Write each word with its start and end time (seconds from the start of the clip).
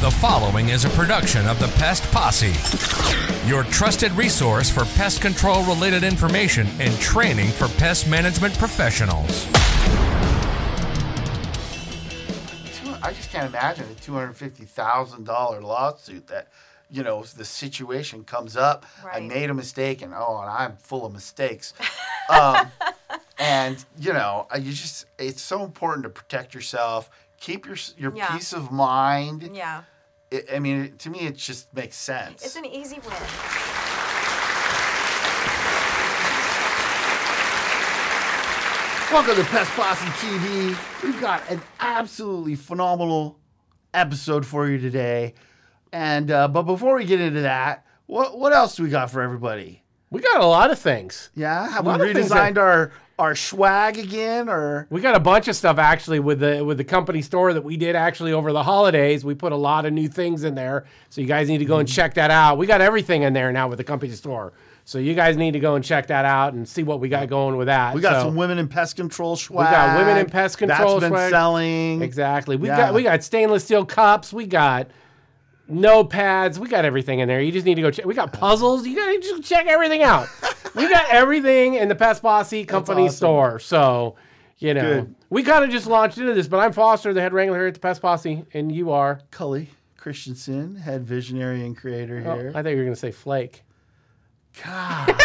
The 0.00 0.10
following 0.10 0.70
is 0.70 0.86
a 0.86 0.88
production 0.90 1.46
of 1.46 1.58
the 1.58 1.68
Pest 1.78 2.04
Posse, 2.10 2.54
your 3.46 3.64
trusted 3.64 4.10
resource 4.12 4.70
for 4.70 4.84
pest 4.96 5.20
control 5.20 5.62
related 5.64 6.04
information 6.04 6.66
and 6.78 6.98
training 7.00 7.50
for 7.50 7.68
pest 7.76 8.08
management 8.08 8.56
professionals. 8.58 9.46
I 13.02 13.12
just 13.12 13.30
can't 13.30 13.46
imagine 13.46 13.86
a 13.90 13.94
two 14.00 14.14
hundred 14.14 14.34
fifty 14.34 14.64
thousand 14.64 15.24
dollar 15.24 15.60
lawsuit 15.60 16.26
that, 16.28 16.48
you 16.90 17.02
know, 17.02 17.22
the 17.22 17.44
situation 17.44 18.24
comes 18.24 18.56
up. 18.56 18.86
I 19.04 19.20
made 19.20 19.50
a 19.50 19.54
mistake, 19.54 20.00
and 20.00 20.14
oh, 20.14 20.38
and 20.40 20.50
I'm 20.50 20.76
full 20.78 21.04
of 21.04 21.12
mistakes. 21.12 21.74
um, 22.30 22.68
and 23.38 23.84
you 23.98 24.14
know, 24.14 24.46
you 24.58 24.72
just 24.72 25.04
it's 25.18 25.42
so 25.42 25.62
important 25.62 26.04
to 26.04 26.08
protect 26.10 26.54
yourself, 26.54 27.10
keep 27.38 27.66
your 27.66 27.76
your 27.98 28.14
Yeah. 28.16 28.32
peace 28.34 28.52
of 28.54 28.70
mind. 28.72 29.50
Yeah. 29.54 29.82
It, 30.30 30.48
I 30.52 30.60
mean, 30.60 30.96
to 30.98 31.10
me, 31.10 31.20
it 31.20 31.36
just 31.36 31.74
makes 31.74 31.96
sense. 31.96 32.44
It's 32.44 32.54
an 32.54 32.64
easy 32.64 33.00
win. 33.04 33.16
Welcome 39.12 39.34
to 39.34 39.44
Pest 39.50 39.72
Posse 39.72 40.04
TV. 40.24 41.02
We've 41.02 41.20
got 41.20 41.42
an 41.50 41.60
absolutely 41.80 42.54
phenomenal 42.54 43.40
episode 43.92 44.46
for 44.46 44.68
you 44.68 44.78
today. 44.78 45.34
And 45.92 46.30
uh, 46.30 46.46
but 46.46 46.62
before 46.62 46.94
we 46.94 47.04
get 47.04 47.20
into 47.20 47.40
that, 47.40 47.84
what 48.06 48.38
what 48.38 48.52
else 48.52 48.76
do 48.76 48.84
we 48.84 48.88
got 48.88 49.10
for 49.10 49.20
everybody? 49.20 49.82
We 50.10 50.20
got 50.20 50.40
a 50.40 50.46
lot 50.46 50.70
of 50.70 50.78
things. 50.78 51.30
Yeah, 51.34 51.68
have 51.70 51.84
we 51.84 51.90
lot 51.90 52.00
of 52.00 52.12
things 52.12 52.28
that- 52.28 52.54
redesigned 52.54 52.58
our 52.58 52.92
our 53.20 53.36
swag 53.36 53.98
again, 53.98 54.48
or 54.48 54.86
We 54.90 55.00
got 55.00 55.14
a 55.14 55.20
bunch 55.20 55.46
of 55.46 55.54
stuff 55.54 55.78
actually 55.78 56.18
with 56.20 56.40
the 56.40 56.64
with 56.64 56.78
the 56.78 56.84
company 56.84 57.22
store 57.22 57.52
that 57.52 57.62
we 57.62 57.76
did 57.76 57.94
actually 57.94 58.32
over 58.32 58.52
the 58.52 58.62
holidays. 58.62 59.24
We 59.24 59.34
put 59.34 59.52
a 59.52 59.56
lot 59.56 59.86
of 59.86 59.92
new 59.92 60.08
things 60.08 60.42
in 60.42 60.54
there, 60.54 60.86
so 61.10 61.20
you 61.20 61.26
guys 61.26 61.48
need 61.48 61.58
to 61.58 61.64
go 61.64 61.78
and 61.78 61.88
mm-hmm. 61.88 61.94
check 61.94 62.14
that 62.14 62.30
out. 62.30 62.58
We 62.58 62.66
got 62.66 62.80
everything 62.80 63.22
in 63.22 63.32
there 63.32 63.52
now 63.52 63.68
with 63.68 63.76
the 63.78 63.84
company 63.84 64.12
store, 64.12 64.52
so 64.84 64.98
you 64.98 65.14
guys 65.14 65.36
need 65.36 65.52
to 65.52 65.60
go 65.60 65.74
and 65.74 65.84
check 65.84 66.06
that 66.08 66.24
out 66.24 66.54
and 66.54 66.66
see 66.66 66.82
what 66.82 66.98
we 66.98 67.08
got 67.08 67.28
going 67.28 67.56
with 67.56 67.66
that. 67.66 67.94
we 67.94 68.00
got 68.00 68.22
So- 68.22 68.28
some 68.28 68.36
women 68.36 68.58
in 68.58 68.68
pest 68.68 68.96
control 68.96 69.36
swag. 69.36 69.68
We 69.68 69.76
got 69.76 69.98
women 69.98 70.16
in 70.16 70.26
pest 70.26 70.58
control 70.58 70.98
That's 70.98 71.10
been 71.10 71.10
swag. 71.10 71.30
selling 71.30 72.02
exactly. 72.02 72.56
We 72.56 72.68
Yeah. 72.68 72.76
got 72.76 72.94
we 72.94 73.02
got 73.02 73.22
stainless 73.22 73.64
steel 73.64 73.84
cups. 73.84 74.32
We 74.32 74.46
got 74.46 74.88
notepads. 75.70 76.58
We 76.58 76.68
got 76.68 76.84
everything 76.84 77.20
in 77.20 77.28
there. 77.28 77.40
You 77.40 77.52
just 77.52 77.64
need 77.66 77.76
to 77.76 77.82
go 77.82 77.90
check. 77.90 78.04
We 78.04 78.14
got 78.14 78.32
puzzles. 78.32 78.86
You 78.86 78.96
got 78.96 79.06
to 79.12 79.20
just 79.20 79.42
check 79.44 79.66
everything 79.66 80.02
out. 80.02 80.28
we 80.74 80.88
got 80.88 81.06
everything 81.10 81.74
in 81.74 81.88
the 81.88 81.94
Pest 81.94 82.22
Posse 82.22 82.64
company 82.64 83.04
awesome. 83.04 83.16
store. 83.16 83.58
So, 83.58 84.16
you 84.58 84.74
know, 84.74 85.02
Good. 85.02 85.14
we 85.30 85.42
kind 85.42 85.64
of 85.64 85.70
just 85.70 85.86
launched 85.86 86.18
into 86.18 86.34
this. 86.34 86.48
But 86.48 86.58
I'm 86.58 86.72
Foster, 86.72 87.12
the 87.14 87.20
head 87.20 87.32
wrangler 87.32 87.58
here 87.58 87.66
at 87.68 87.74
the 87.74 87.80
Pest 87.80 88.02
Posse, 88.02 88.44
and 88.52 88.70
you 88.70 88.90
are. 88.90 89.20
Cully 89.30 89.70
Christensen, 89.96 90.76
head 90.76 91.04
visionary 91.04 91.64
and 91.64 91.76
creator 91.76 92.22
Oh, 92.26 92.34
here. 92.36 92.52
I 92.54 92.62
think 92.62 92.72
you 92.72 92.78
were 92.78 92.84
going 92.84 92.94
to 92.94 93.00
say 93.00 93.10
Flake. 93.12 93.62
Gosh. 94.64 95.08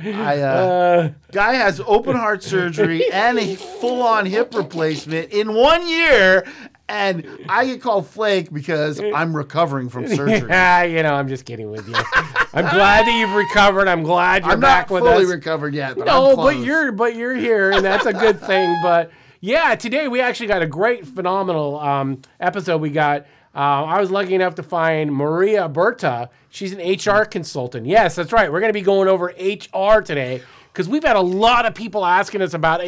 I, 0.00 0.38
uh, 0.40 1.10
guy 1.32 1.54
has 1.54 1.80
open 1.84 2.14
heart 2.14 2.44
surgery 2.44 3.10
and 3.10 3.36
a 3.36 3.56
full 3.56 4.00
on 4.00 4.26
hip 4.26 4.54
replacement 4.54 5.32
in 5.32 5.52
one 5.54 5.88
year, 5.88 6.46
and 6.88 7.46
I 7.48 7.66
get 7.66 7.82
called 7.82 8.06
Flake 8.06 8.52
because 8.52 9.00
I'm 9.00 9.36
recovering 9.36 9.88
from 9.88 10.08
surgery. 10.08 10.38
Yeah, 10.48 10.82
you 10.84 11.02
know, 11.02 11.14
I'm 11.14 11.28
just 11.28 11.44
kidding 11.44 11.70
with 11.70 11.86
you. 11.88 11.94
I'm 11.94 12.68
glad 12.74 13.06
that 13.06 13.18
you've 13.18 13.34
recovered. 13.34 13.88
I'm 13.88 14.02
glad 14.02 14.44
you're 14.44 14.52
I'm 14.52 14.60
back 14.60 14.88
with 14.88 15.02
us. 15.02 15.08
I'm 15.08 15.14
not 15.14 15.20
fully 15.20 15.34
recovered 15.34 15.74
yet, 15.74 15.96
but 15.96 16.06
no, 16.06 16.34
but 16.34 16.56
you're 16.56 16.92
but 16.92 17.14
you're 17.14 17.34
here, 17.34 17.72
and 17.72 17.84
that's 17.84 18.06
a 18.06 18.12
good 18.12 18.40
thing. 18.40 18.74
But 18.82 19.10
yeah, 19.40 19.74
today 19.74 20.08
we 20.08 20.20
actually 20.20 20.46
got 20.46 20.62
a 20.62 20.66
great, 20.66 21.06
phenomenal 21.06 21.78
um, 21.78 22.22
episode. 22.40 22.80
We 22.80 22.90
got. 22.90 23.26
Uh, 23.54 23.84
I 23.84 24.00
was 24.00 24.10
lucky 24.10 24.34
enough 24.34 24.54
to 24.56 24.62
find 24.62 25.12
Maria 25.12 25.68
Berta. 25.68 26.30
She's 26.48 26.72
an 26.72 26.78
HR 26.78 27.24
consultant. 27.24 27.86
Yes, 27.86 28.14
that's 28.14 28.32
right. 28.32 28.52
We're 28.52 28.60
going 28.60 28.70
to 28.70 28.78
be 28.78 28.82
going 28.82 29.08
over 29.08 29.34
HR 29.38 30.00
today 30.00 30.42
because 30.78 30.88
we've 30.88 31.02
had 31.02 31.16
a 31.16 31.20
lot 31.20 31.66
of 31.66 31.74
people 31.74 32.06
asking 32.06 32.40
us 32.40 32.54
about 32.54 32.78
HR, 32.78 32.84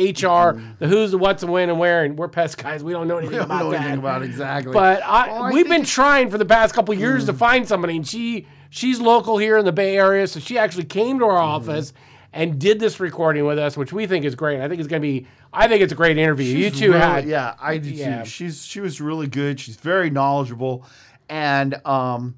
mm-hmm. 0.55 0.75
the 0.79 0.87
who's, 0.87 1.11
the 1.11 1.19
what's, 1.19 1.43
and 1.43 1.51
when, 1.51 1.71
and 1.71 1.77
where, 1.77 2.05
and 2.05 2.17
we're 2.17 2.29
pest 2.29 2.57
guys. 2.57 2.85
We 2.85 2.93
don't 2.93 3.09
know 3.09 3.19
anything 3.19 3.35
I 3.35 3.39
don't 3.39 3.47
about 3.47 3.65
know 3.65 3.71
that. 3.73 3.81
anything 3.81 3.99
about 3.99 4.23
exactly. 4.23 4.73
But 4.73 5.03
I, 5.03 5.27
Well, 5.27 5.43
I 5.43 5.51
we've 5.51 5.69
been 5.69 5.85
trying 5.85 6.31
for 6.31 6.39
the 6.39 6.45
past 6.45 6.73
couple 6.73 6.95
years 6.95 7.25
to 7.25 7.33
mm. 7.33 7.39
find 7.39 7.67
somebody, 7.67 7.97
and 7.97 8.07
she 8.07 8.47
she's 8.69 9.01
local 9.01 9.39
here 9.39 9.59
in 9.59 9.65
the 9.65 9.73
Bay 9.73 9.97
Area, 9.97 10.29
so 10.29 10.39
she 10.39 10.57
actually 10.57 10.85
came 10.85 11.19
to 11.19 11.25
our 11.25 11.33
mm-hmm. 11.33 11.69
office 11.69 11.93
and 12.33 12.61
did 12.61 12.79
this 12.79 13.01
recording 13.01 13.45
with 13.45 13.59
us, 13.59 13.77
which 13.77 13.93
we 13.93 14.07
think 14.07 14.25
is 14.25 14.37
great. 14.37 14.61
I 14.61 14.69
think 14.69 14.79
it's 14.79 14.89
gonna 14.89 15.01
be. 15.01 15.27
I 15.53 15.67
think 15.67 15.83
it's 15.83 15.93
a 15.93 15.97
great 15.97 16.17
interview. 16.17 16.47
you 16.47 16.71
She's 16.71 16.79
two 16.79 16.93
really- 16.93 17.01
had 17.01 17.27
yeah, 17.27 17.57
I 17.61 17.79
do 17.79 17.91
yeah. 17.91 18.23
too. 18.23 18.31
She's 18.31 18.65
she 18.65 18.79
was 18.79 19.01
really 19.01 19.27
good. 19.27 19.59
She's 19.59 19.75
very 19.75 20.11
knowledgeable, 20.11 20.87
and 21.29 21.75
um, 21.85 22.37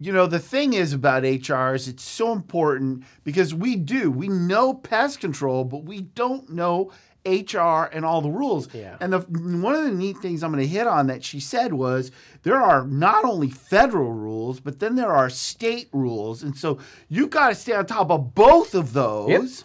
you 0.00 0.12
know 0.12 0.26
the 0.26 0.38
thing 0.38 0.72
is 0.72 0.92
about 0.92 1.22
HR 1.22 1.74
is 1.74 1.88
it's 1.88 2.04
so 2.04 2.32
important 2.32 3.04
because 3.24 3.54
we 3.54 3.76
do 3.76 4.10
we 4.10 4.28
know 4.28 4.74
pest 4.74 5.20
control, 5.20 5.64
but 5.64 5.84
we 5.84 6.02
don't 6.02 6.50
know 6.50 6.92
HR 7.26 7.84
and 7.92 8.04
all 8.04 8.20
the 8.20 8.30
rules. 8.30 8.72
Yeah. 8.72 8.96
And 9.00 9.12
the 9.12 9.18
one 9.20 9.74
of 9.74 9.84
the 9.84 9.90
neat 9.90 10.18
things 10.18 10.42
I'm 10.42 10.52
going 10.52 10.62
to 10.62 10.68
hit 10.68 10.86
on 10.86 11.08
that 11.08 11.24
she 11.24 11.40
said 11.40 11.72
was 11.72 12.10
there 12.42 12.60
are 12.60 12.86
not 12.86 13.24
only 13.24 13.50
federal 13.50 14.12
rules, 14.12 14.60
but 14.60 14.78
then 14.78 14.94
there 14.94 15.12
are 15.12 15.28
state 15.28 15.88
rules, 15.92 16.42
and 16.42 16.56
so 16.56 16.78
you 17.08 17.26
got 17.26 17.48
to 17.48 17.54
stay 17.54 17.72
on 17.72 17.86
top 17.86 18.10
of 18.10 18.34
both 18.34 18.74
of 18.74 18.92
those. 18.92 19.64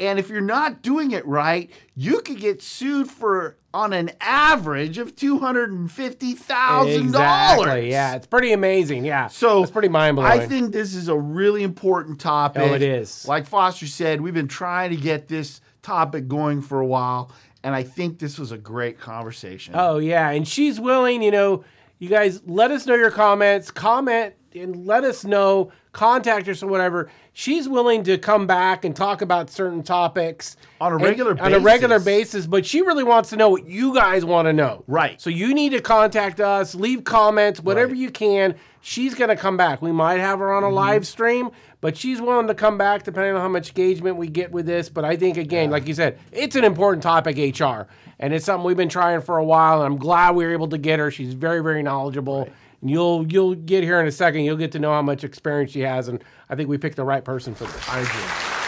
And 0.00 0.18
if 0.18 0.28
you're 0.28 0.40
not 0.40 0.80
doing 0.82 1.10
it 1.10 1.26
right, 1.26 1.70
you 1.96 2.20
could 2.20 2.38
get 2.38 2.62
sued 2.62 3.10
for 3.10 3.56
on 3.74 3.92
an 3.92 4.10
average 4.20 4.96
of 4.98 5.14
two 5.16 5.38
hundred 5.38 5.72
and 5.72 5.90
fifty 5.90 6.34
thousand 6.34 7.12
dollars. 7.12 7.58
exactly. 7.66 7.90
Yeah, 7.90 8.14
it's 8.14 8.26
pretty 8.26 8.52
amazing. 8.52 9.04
Yeah, 9.04 9.26
So 9.28 9.62
it's 9.62 9.72
pretty 9.72 9.88
mind 9.88 10.16
blowing. 10.16 10.30
I 10.32 10.46
think 10.46 10.72
this 10.72 10.94
is 10.94 11.08
a 11.08 11.16
really 11.16 11.62
important 11.64 12.20
topic. 12.20 12.62
Oh, 12.62 12.74
it 12.74 12.82
is. 12.82 13.26
Like 13.26 13.46
Foster 13.46 13.86
said, 13.86 14.20
we've 14.20 14.34
been 14.34 14.48
trying 14.48 14.90
to 14.90 14.96
get 14.96 15.28
this 15.28 15.60
topic 15.82 16.28
going 16.28 16.62
for 16.62 16.80
a 16.80 16.86
while, 16.86 17.32
and 17.64 17.74
I 17.74 17.82
think 17.82 18.18
this 18.20 18.38
was 18.38 18.52
a 18.52 18.58
great 18.58 18.98
conversation. 19.00 19.74
Oh 19.76 19.98
yeah, 19.98 20.30
and 20.30 20.46
she's 20.46 20.78
willing. 20.80 21.22
You 21.22 21.32
know, 21.32 21.64
you 21.98 22.08
guys 22.08 22.40
let 22.46 22.70
us 22.70 22.86
know 22.86 22.94
your 22.94 23.10
comments. 23.10 23.70
Comment 23.72 24.32
and 24.54 24.86
let 24.86 25.04
us 25.04 25.24
know. 25.24 25.70
Contact 25.92 26.46
us 26.48 26.62
or 26.62 26.68
whatever. 26.68 27.10
She's 27.32 27.68
willing 27.68 28.04
to 28.04 28.18
come 28.18 28.46
back 28.46 28.84
and 28.84 28.94
talk 28.94 29.20
about 29.20 29.50
certain 29.50 29.82
topics 29.82 30.56
On 30.80 30.92
a 30.92 30.96
and- 30.96 31.04
regular 31.04 31.40
on 31.42 31.52
a 31.54 31.58
regular 31.58 31.98
basis. 31.98 32.46
But 32.46 32.64
she 32.64 32.82
really 32.82 33.02
wants 33.04 33.30
to 33.30 33.36
know 33.36 33.48
what 33.48 33.66
you 33.66 33.94
guys 33.94 34.24
want 34.24 34.46
to 34.46 34.52
know. 34.52 34.84
Right. 34.86 35.20
So 35.20 35.28
you 35.30 35.54
need 35.54 35.70
to 35.72 35.80
contact 35.80 36.40
us. 36.40 36.74
Leave 36.74 37.04
comments, 37.04 37.60
whatever 37.60 37.88
Right. 37.92 37.98
you 37.98 38.10
can. 38.10 38.54
She's 38.80 39.14
gonna 39.14 39.36
come 39.36 39.56
back. 39.56 39.82
We 39.82 39.90
might 39.92 40.20
have 40.20 40.38
her 40.38 40.52
on 40.52 40.62
Mm-hmm. 40.62 40.72
a 40.72 40.76
live 40.76 41.06
stream, 41.06 41.50
but 41.80 41.96
she's 41.96 42.20
willing 42.20 42.46
to 42.46 42.54
come 42.54 42.78
back 42.78 43.02
depending 43.02 43.34
on 43.34 43.40
how 43.40 43.48
much 43.48 43.70
engagement 43.70 44.16
we 44.16 44.28
get 44.28 44.52
with 44.52 44.66
this. 44.66 44.88
But 44.88 45.04
I 45.04 45.16
think 45.16 45.36
again, 45.36 45.70
like 45.70 45.88
you 45.88 45.94
said, 45.94 46.18
it's 46.32 46.54
an 46.54 46.64
important 46.64 47.02
topic, 47.02 47.36
HR, 47.38 47.88
and 48.20 48.32
it's 48.32 48.44
something 48.44 48.64
we've 48.64 48.76
been 48.76 48.88
trying 48.88 49.20
for 49.20 49.36
a 49.38 49.44
while. 49.44 49.82
And 49.82 49.92
I'm 49.94 49.98
glad 49.98 50.36
we 50.36 50.44
were 50.44 50.52
able 50.52 50.68
to 50.68 50.78
get 50.78 51.00
her. 51.00 51.10
She's 51.10 51.34
very, 51.34 51.60
very 51.62 51.82
knowledgeable. 51.82 52.48
And 52.80 52.90
you'll 52.90 53.26
you'll 53.30 53.54
get 53.54 53.82
here 53.82 54.00
in 54.00 54.06
a 54.06 54.12
second. 54.12 54.44
You'll 54.44 54.56
get 54.56 54.72
to 54.72 54.78
know 54.78 54.92
how 54.92 55.02
much 55.02 55.24
experience 55.24 55.72
she 55.72 55.80
has, 55.80 56.08
and 56.08 56.22
I 56.48 56.54
think 56.54 56.68
we 56.68 56.78
picked 56.78 56.96
the 56.96 57.04
right 57.04 57.24
person 57.24 57.54
for 57.54 57.64
this. 57.64 57.88
I 57.88 58.00
agree. 58.00 58.58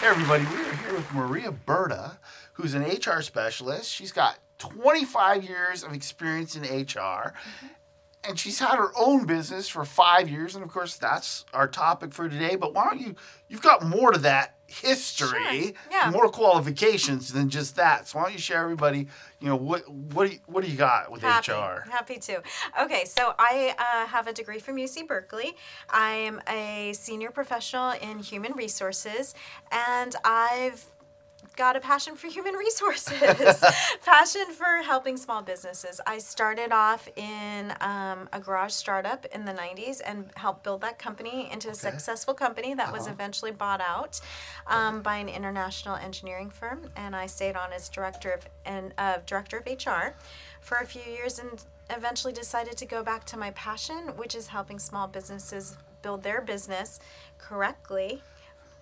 Hey 0.00 0.12
everybody, 0.12 0.44
we 0.44 0.62
are 0.62 0.76
here 0.76 0.94
with 0.94 1.12
Maria 1.12 1.50
Berta, 1.50 2.18
who's 2.54 2.74
an 2.74 2.82
HR 2.82 3.20
specialist. 3.22 3.92
She's 3.92 4.12
got 4.12 4.38
25 4.58 5.44
years 5.44 5.82
of 5.82 5.92
experience 5.92 6.54
in 6.54 6.62
HR, 6.62 7.34
mm-hmm. 7.34 7.66
and 8.22 8.38
she's 8.38 8.60
had 8.60 8.76
her 8.76 8.92
own 8.96 9.26
business 9.26 9.68
for 9.68 9.84
five 9.84 10.30
years. 10.30 10.54
And 10.54 10.64
of 10.64 10.70
course, 10.70 10.96
that's 10.96 11.44
our 11.52 11.68
topic 11.68 12.14
for 12.14 12.28
today. 12.28 12.56
But 12.56 12.72
why 12.72 12.84
don't 12.84 13.00
you? 13.00 13.16
You've 13.48 13.62
got 13.62 13.84
more 13.84 14.12
to 14.12 14.18
that 14.20 14.55
history, 14.66 15.28
Sure, 15.28 15.72
yeah. 15.90 16.10
more 16.10 16.28
qualifications 16.28 17.32
than 17.32 17.48
just 17.48 17.76
that. 17.76 18.08
So 18.08 18.18
why 18.18 18.24
don't 18.24 18.32
you 18.32 18.38
share 18.38 18.62
everybody? 18.62 19.06
You 19.40 19.48
know 19.48 19.56
what 19.56 19.88
what 19.90 20.26
do 20.28 20.32
you, 20.34 20.38
what 20.46 20.64
do 20.64 20.70
you 20.70 20.76
got 20.76 21.10
with 21.10 21.22
Happy, 21.22 21.52
HR? 21.52 21.84
happy 21.90 22.18
to. 22.18 22.42
Okay, 22.82 23.04
so 23.04 23.34
I 23.38 23.74
uh, 23.78 24.06
have 24.06 24.26
a 24.26 24.32
degree 24.32 24.58
from 24.58 24.76
UC 24.76 25.06
Berkeley. 25.06 25.56
I 25.90 26.12
am 26.14 26.40
a 26.48 26.92
senior 26.94 27.30
professional 27.30 27.90
in 27.92 28.18
human 28.18 28.52
resources, 28.52 29.34
and 29.70 30.14
I've 30.24 30.84
got 31.56 31.74
a 31.74 31.80
passion 31.80 32.14
for 32.14 32.28
human 32.28 32.54
resources, 32.54 33.64
passion 34.04 34.44
for 34.52 34.82
helping 34.82 35.16
small 35.16 35.42
businesses. 35.42 36.00
I 36.06 36.18
started 36.18 36.70
off 36.70 37.08
in 37.16 37.72
um, 37.80 38.28
a 38.32 38.38
garage 38.38 38.72
startup 38.72 39.24
in 39.26 39.44
the 39.46 39.52
90s 39.52 40.02
and 40.04 40.30
helped 40.36 40.62
build 40.62 40.82
that 40.82 40.98
company 40.98 41.50
into 41.50 41.70
a 41.70 41.74
successful 41.74 42.34
company 42.34 42.74
that 42.74 42.92
was 42.92 43.08
eventually 43.08 43.52
bought 43.52 43.80
out 43.80 44.20
um, 44.66 45.00
by 45.00 45.16
an 45.16 45.28
international 45.28 45.96
engineering 45.96 46.50
firm. 46.50 46.90
And 46.94 47.16
I 47.16 47.26
stayed 47.26 47.56
on 47.56 47.72
as 47.72 47.88
director 47.88 48.32
of, 48.32 48.46
and, 48.66 48.92
uh, 48.98 49.18
director 49.24 49.56
of 49.58 49.66
HR 49.66 50.14
for 50.60 50.76
a 50.78 50.86
few 50.86 51.02
years 51.10 51.38
and 51.38 51.64
eventually 51.90 52.32
decided 52.32 52.76
to 52.76 52.86
go 52.86 53.02
back 53.02 53.24
to 53.24 53.38
my 53.38 53.50
passion, 53.52 54.08
which 54.16 54.34
is 54.34 54.48
helping 54.48 54.78
small 54.78 55.08
businesses 55.08 55.78
build 56.02 56.22
their 56.22 56.40
business 56.40 57.00
correctly 57.38 58.22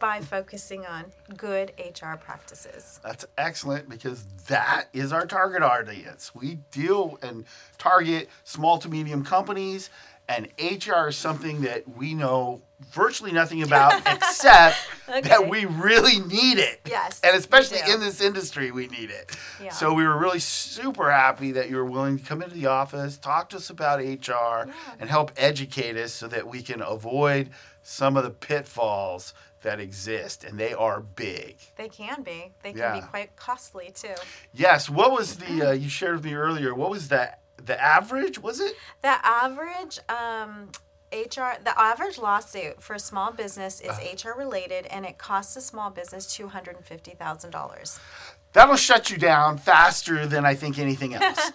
by 0.05 0.21
focusing 0.21 0.85
on 0.85 1.06
good 1.35 1.73
HR 1.79 2.17
practices. 2.17 3.01
That's 3.03 3.25
excellent 3.39 3.89
because 3.89 4.27
that 4.49 4.89
is 4.93 5.15
our 5.15 5.25
target 5.25 5.62
audience. 5.62 6.35
We 6.35 6.56
deal 6.71 7.19
and 7.23 7.47
target 7.79 8.29
small 8.43 8.77
to 8.81 8.91
medium 8.91 9.25
companies, 9.25 9.89
and 10.29 10.49
HR 10.59 11.09
is 11.09 11.17
something 11.17 11.62
that 11.62 11.89
we 11.97 12.12
know 12.12 12.61
virtually 12.92 13.32
nothing 13.32 13.62
about 13.62 14.00
except 14.06 14.76
that 15.06 15.48
we 15.48 15.64
really 15.66 16.19
need 16.20 16.58
it. 16.58 16.81
Yes, 16.86 17.20
And 17.22 17.36
especially 17.36 17.78
in 17.90 18.00
this 18.00 18.20
industry, 18.20 18.70
we 18.70 18.86
need 18.88 19.10
it. 19.10 19.36
Yeah. 19.62 19.70
So 19.70 19.92
we 19.92 20.04
were 20.04 20.19
really 20.19 20.38
super 20.40 21.10
happy 21.10 21.52
that 21.52 21.69
you 21.70 21.76
were 21.76 21.84
willing 21.84 22.19
to 22.19 22.25
come 22.25 22.42
into 22.42 22.54
the 22.54 22.66
office, 22.66 23.16
talk 23.19 23.50
to 23.50 23.56
us 23.56 23.70
about 23.70 23.98
HR, 24.00 24.70
and 24.98 25.10
help 25.10 25.32
educate 25.36 25.96
us 25.96 26.12
so 26.12 26.26
that 26.28 26.46
we 26.48 26.62
can 26.62 26.81
avoid 26.82 27.50
some 27.82 28.16
of 28.16 28.25
the 28.25 28.31
pitfalls 28.31 29.34
that 29.62 29.81
exist, 29.81 30.44
and 30.44 30.58
they 30.60 30.75
are 30.75 31.00
big. 31.00 31.56
They 31.76 31.88
can 31.88 32.22
be. 32.22 32.52
They 32.62 32.70
can 32.72 32.78
Yeah. 32.78 33.00
be 33.00 33.06
quite 33.06 33.34
costly 33.36 33.92
too. 33.94 34.14
Yes. 34.52 34.90
What 34.90 35.10
was 35.12 35.36
the 35.36 35.70
uh, 35.70 35.72
you 35.72 35.88
shared 35.88 36.16
with 36.16 36.25
me 36.25 36.34
earlier? 36.34 36.75
What 36.75 36.90
was 36.90 37.08
the 37.08 37.31
the 37.56 37.81
average? 37.82 38.38
Was 38.38 38.60
it? 38.60 38.75
The 39.00 39.16
average 39.26 39.98
um, 40.10 40.70
HR, 41.12 41.61
the 41.62 41.73
average 41.79 42.19
lawsuit 42.19 42.83
for 42.83 42.95
a 42.95 42.99
small 42.99 43.31
business 43.33 43.81
is 43.81 43.91
Uh. 43.91 44.31
HR 44.31 44.37
related, 44.37 44.87
and 44.87 45.06
it 45.06 45.17
costs 45.19 45.55
a 45.56 45.61
small 45.61 45.91
business 45.91 46.27
two 46.27 46.49
hundred 46.49 46.77
and 46.77 46.85
fifty 46.85 47.12
thousand 47.12 47.51
dollars. 47.51 47.99
That'll 48.53 48.77
shut 48.77 49.11
you 49.11 49.17
down 49.19 49.59
faster 49.59 50.27
than 50.27 50.45
I 50.45 50.55
think 50.55 50.79
anything 50.79 51.15
else. 51.21 51.51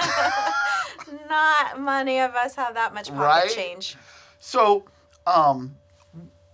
Not 1.30 1.80
many 1.82 2.20
of 2.20 2.36
us 2.36 2.56
have 2.56 2.74
that 2.76 2.94
much 2.94 3.08
pocket 3.10 3.20
Right? 3.22 3.50
change. 3.50 3.96
so, 4.40 4.86
um, 5.26 5.78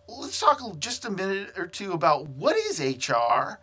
let's 0.08 0.40
talk 0.40 0.62
just 0.80 1.06
a 1.06 1.10
minute 1.10 1.54
or 1.58 1.68
two 1.68 1.94
about 1.94 2.28
what 2.30 2.56
is 2.56 2.80
HR 2.80 3.60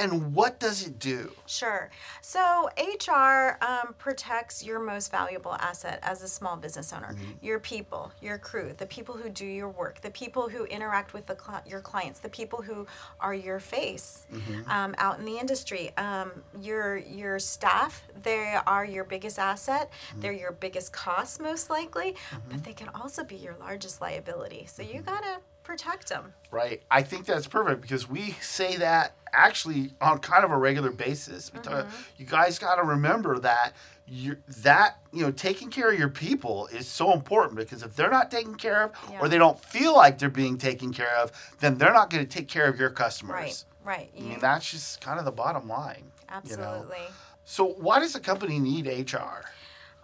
and 0.00 0.34
what 0.34 0.58
does 0.58 0.86
it 0.86 0.98
do? 0.98 1.32
Sure. 1.46 1.90
So 2.22 2.70
HR 2.78 3.58
um, 3.62 3.94
protects 3.98 4.64
your 4.64 4.80
most 4.80 5.10
valuable 5.10 5.54
asset 5.54 6.00
as 6.02 6.22
a 6.22 6.28
small 6.28 6.56
business 6.56 6.92
owner: 6.92 7.14
your 7.42 7.58
people, 7.58 8.10
your 8.20 8.38
crew, 8.38 8.72
the 8.76 8.86
people 8.86 9.14
who 9.14 9.28
do 9.28 9.46
your 9.46 9.68
work, 9.68 10.00
the 10.00 10.10
people 10.10 10.48
who 10.48 10.64
interact 10.64 11.12
with 11.12 11.26
the 11.26 11.34
cli- 11.34 11.60
your 11.66 11.80
clients, 11.80 12.20
the 12.20 12.28
people 12.28 12.62
who 12.62 12.86
are 13.20 13.34
your 13.34 13.60
face 13.60 14.26
um, 14.66 14.94
out 14.98 15.18
in 15.18 15.24
the 15.24 15.38
industry. 15.38 15.96
Um, 15.96 16.32
your 16.60 16.96
your 16.96 17.38
staff, 17.38 18.02
they 18.22 18.56
are 18.66 18.84
your 18.84 19.04
biggest 19.04 19.38
asset. 19.38 19.90
They're 20.16 20.32
your 20.32 20.52
biggest 20.52 20.92
cost, 20.92 21.40
most 21.40 21.70
likely, 21.70 22.16
but 22.50 22.64
they 22.64 22.72
can 22.72 22.88
also 22.94 23.22
be 23.24 23.36
your 23.36 23.56
largest 23.60 24.00
liability. 24.00 24.66
So 24.66 24.82
you 24.82 25.02
gotta 25.02 25.40
protect 25.70 26.08
them. 26.08 26.32
Right. 26.50 26.82
I 26.90 27.02
think 27.02 27.26
that's 27.26 27.46
perfect 27.46 27.80
because 27.80 28.08
we 28.08 28.32
say 28.40 28.76
that 28.78 29.14
actually 29.32 29.92
on 30.00 30.18
kind 30.18 30.44
of 30.44 30.50
a 30.50 30.56
regular 30.56 30.90
basis. 30.90 31.50
Talk- 31.62 31.86
mm-hmm. 31.86 32.02
You 32.16 32.26
guys 32.26 32.58
got 32.58 32.76
to 32.76 32.82
remember 32.82 33.38
that 33.38 33.74
you 34.08 34.36
that 34.62 34.98
you 35.12 35.22
know 35.22 35.30
taking 35.30 35.70
care 35.70 35.92
of 35.92 35.98
your 35.98 36.08
people 36.08 36.66
is 36.72 36.88
so 36.88 37.12
important 37.12 37.56
because 37.56 37.84
if 37.84 37.94
they're 37.94 38.10
not 38.10 38.30
taken 38.32 38.56
care 38.56 38.82
of 38.82 38.92
Yeah. 39.10 39.20
or 39.20 39.28
they 39.28 39.38
don't 39.38 39.58
feel 39.64 39.94
like 39.94 40.18
they're 40.18 40.28
being 40.28 40.58
taken 40.58 40.92
care 40.92 41.16
of, 41.18 41.30
then 41.60 41.78
they're 41.78 41.92
not 41.92 42.10
going 42.10 42.26
to 42.26 42.38
take 42.38 42.48
care 42.48 42.66
of 42.66 42.80
your 42.80 42.90
customers. 42.90 43.32
Right. 43.32 43.64
Right. 43.98 44.10
I 44.18 44.20
mean 44.20 44.38
that's 44.40 44.68
just 44.68 45.00
kind 45.00 45.20
of 45.20 45.24
the 45.24 45.30
bottom 45.32 45.68
line. 45.68 46.02
you 46.44 46.56
know? 46.56 46.62
absolutely. 46.64 47.06
So 47.44 47.64
why 47.66 48.00
does 48.00 48.16
a 48.16 48.20
company 48.20 48.58
need 48.58 48.86
HR? 48.86 49.44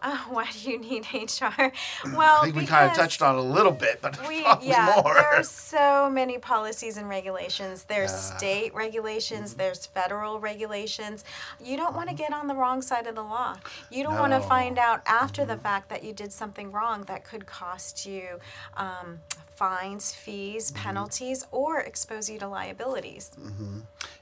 Uh, 0.03 0.17
why 0.29 0.47
do 0.53 0.71
you 0.71 0.79
need 0.79 1.07
HR? 1.13 1.73
Well, 2.15 2.41
I 2.43 2.45
think 2.45 2.57
we 2.57 2.67
kind 2.67 2.91
of 2.91 2.97
touched 2.97 3.23
on 3.23 3.35
it 3.37 3.39
a 3.39 3.43
little 3.43 3.73
bit, 3.73 4.01
but 4.03 4.19
we 4.29 4.41
yeah, 4.63 5.01
more. 5.03 5.15
there 5.15 5.25
are 5.35 5.43
so 5.43 6.09
many 6.11 6.39
policies 6.39 6.97
and 6.97 7.09
regulations. 7.09 7.85
There's 7.85 8.11
Yeah. 8.13 8.37
state 8.37 8.75
regulations. 8.75 9.51
Mm-hmm. 9.51 9.59
There's 9.59 9.87
federal 9.87 10.39
regulations. 10.41 11.25
You 11.63 11.77
don't 11.77 11.95
want 11.97 12.09
to 12.09 12.15
get 12.15 12.33
on 12.33 12.47
the 12.47 12.55
wrong 12.55 12.83
side 12.83 13.07
of 13.07 13.15
the 13.15 13.23
law. 13.23 13.57
You 13.91 14.03
don't 14.05 14.19
want 14.19 14.33
to 14.33 14.41
find 14.41 14.79
out 14.79 15.03
after 15.07 15.43
Mm-hmm. 15.43 15.51
the 15.51 15.57
fact 15.59 15.89
that 15.89 16.05
you 16.05 16.13
did 16.13 16.33
something 16.33 16.71
wrong 16.73 17.03
that 17.05 17.25
could 17.25 17.47
cost 17.47 18.07
you 18.07 18.39
um, 18.77 19.21
fines, 19.57 20.13
fees, 20.13 20.71
Mm-hmm. 20.71 20.83
penalties, 20.83 21.47
or 21.51 21.81
expose 21.81 22.29
you 22.31 22.39
to 22.39 22.49
liabilities. 22.49 23.31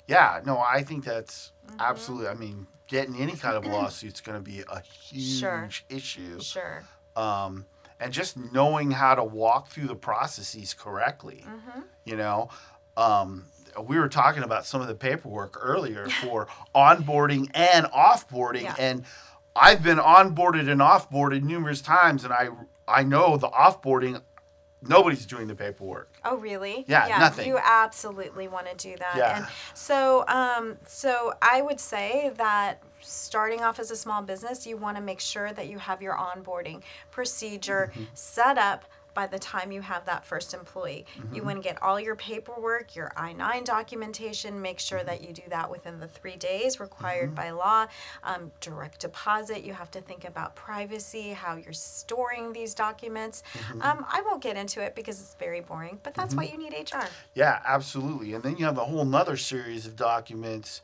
Yeah, 0.06 0.40
no, 0.44 0.58
I 0.58 0.82
think 0.82 1.04
that's 1.04 1.50
Mm-hmm. 1.66 1.80
absolutely. 1.80 2.28
I 2.28 2.34
mean, 2.34 2.66
getting 2.86 3.16
any 3.20 3.34
kind 3.36 3.56
of 3.56 3.66
lawsuit's 3.66 4.20
going 4.20 4.36
to 4.38 4.42
be 4.42 4.62
a 4.68 4.80
huge 4.80 5.40
Sure. 5.40 5.68
issue. 5.88 6.40
Sure. 6.40 6.84
Um, 7.16 7.66
and 8.00 8.12
just 8.12 8.36
knowing 8.52 8.90
how 8.90 9.14
to 9.14 9.24
walk 9.24 9.68
through 9.68 9.86
the 9.86 9.94
processes 9.96 10.74
correctly, 10.74 11.44
Mm-hmm. 11.48 11.80
you 12.04 12.16
know. 12.16 12.48
Um, 12.96 13.46
we 13.82 13.98
were 13.98 14.08
talking 14.08 14.42
about 14.44 14.66
some 14.66 14.80
of 14.80 14.86
the 14.88 14.94
paperwork 14.94 15.56
earlier 15.60 16.08
for 16.22 16.46
onboarding 16.74 17.50
and 17.54 17.86
offboarding, 17.86 18.62
Yeah. 18.62 18.74
and 18.78 19.04
I've 19.56 19.82
been 19.82 19.98
onboarded 19.98 20.70
and 20.70 20.80
offboarded 20.80 21.42
numerous 21.42 21.80
times, 21.80 22.24
and 22.24 22.32
I 22.32 22.48
I 22.86 23.02
know 23.02 23.36
the 23.36 23.48
offboarding, 23.48 24.20
nobody's 24.88 25.26
doing 25.26 25.46
the 25.46 25.54
paperwork. 25.54 26.08
Oh, 26.24 26.36
really? 26.36 26.84
Yeah, 26.88 27.16
nothing. 27.18 27.46
You 27.48 27.58
absolutely 27.62 28.48
want 28.48 28.66
to 28.66 28.76
do 28.76 28.96
that. 28.98 29.14
Yeah. 29.16 29.36
And 29.36 29.46
so, 29.74 30.24
um, 30.28 30.76
so 30.86 31.32
I 31.42 31.62
would 31.62 31.80
say 31.80 32.32
that 32.36 32.82
starting 33.00 33.60
off 33.62 33.78
as 33.78 33.90
a 33.90 33.96
small 33.96 34.22
business, 34.22 34.66
you 34.66 34.76
want 34.76 34.96
to 34.96 35.02
make 35.02 35.20
sure 35.20 35.52
that 35.52 35.68
you 35.68 35.78
have 35.78 36.00
your 36.02 36.14
onboarding 36.14 36.82
procedure 37.10 37.90
Mm-hmm. 37.94 38.04
set 38.14 38.58
up 38.58 38.84
by 39.14 39.26
the 39.26 39.38
time 39.38 39.70
you 39.72 39.80
have 39.80 40.04
that 40.06 40.24
first 40.24 40.52
employee. 40.52 41.06
You 41.16 41.22
Mm-hmm. 41.24 41.46
want 41.46 41.62
to 41.62 41.62
get 41.68 41.82
all 41.82 41.98
your 42.00 42.16
paperwork, 42.16 42.94
your 42.96 43.12
I 43.16 43.32
9 43.32 43.64
documentation, 43.64 44.60
make 44.60 44.78
sure 44.80 45.02
that 45.04 45.22
you 45.26 45.32
do 45.32 45.42
that 45.48 45.70
within 45.70 46.00
the 46.00 46.08
three 46.08 46.36
days 46.36 46.80
required 46.80 47.26
Mm-hmm. 47.30 47.34
by 47.36 47.50
law. 47.50 47.86
Um, 48.24 48.50
direct 48.60 49.00
deposit, 49.00 49.62
you 49.64 49.72
have 49.72 49.90
to 49.92 50.00
think 50.00 50.24
about 50.24 50.56
privacy, 50.56 51.30
how 51.30 51.56
you're 51.56 51.72
storing 51.72 52.52
these 52.52 52.74
documents. 52.74 53.42
Mm-hmm. 53.54 53.82
Um, 53.82 54.04
I 54.10 54.20
won't 54.22 54.42
get 54.42 54.56
into 54.56 54.82
it 54.82 54.94
because 54.94 55.20
it's 55.20 55.34
very 55.34 55.60
boring, 55.60 56.00
but 56.02 56.14
that's 56.14 56.34
why 56.34 56.44
you 56.44 56.58
need 56.58 56.72
HR. 56.72 57.06
Yeah, 57.34 57.60
absolutely. 57.64 58.34
And 58.34 58.42
then 58.42 58.56
you 58.56 58.64
have 58.64 58.78
a 58.78 58.84
whole 58.84 59.04
nother 59.04 59.36
series 59.36 59.86
of 59.86 59.96
documents 59.96 60.82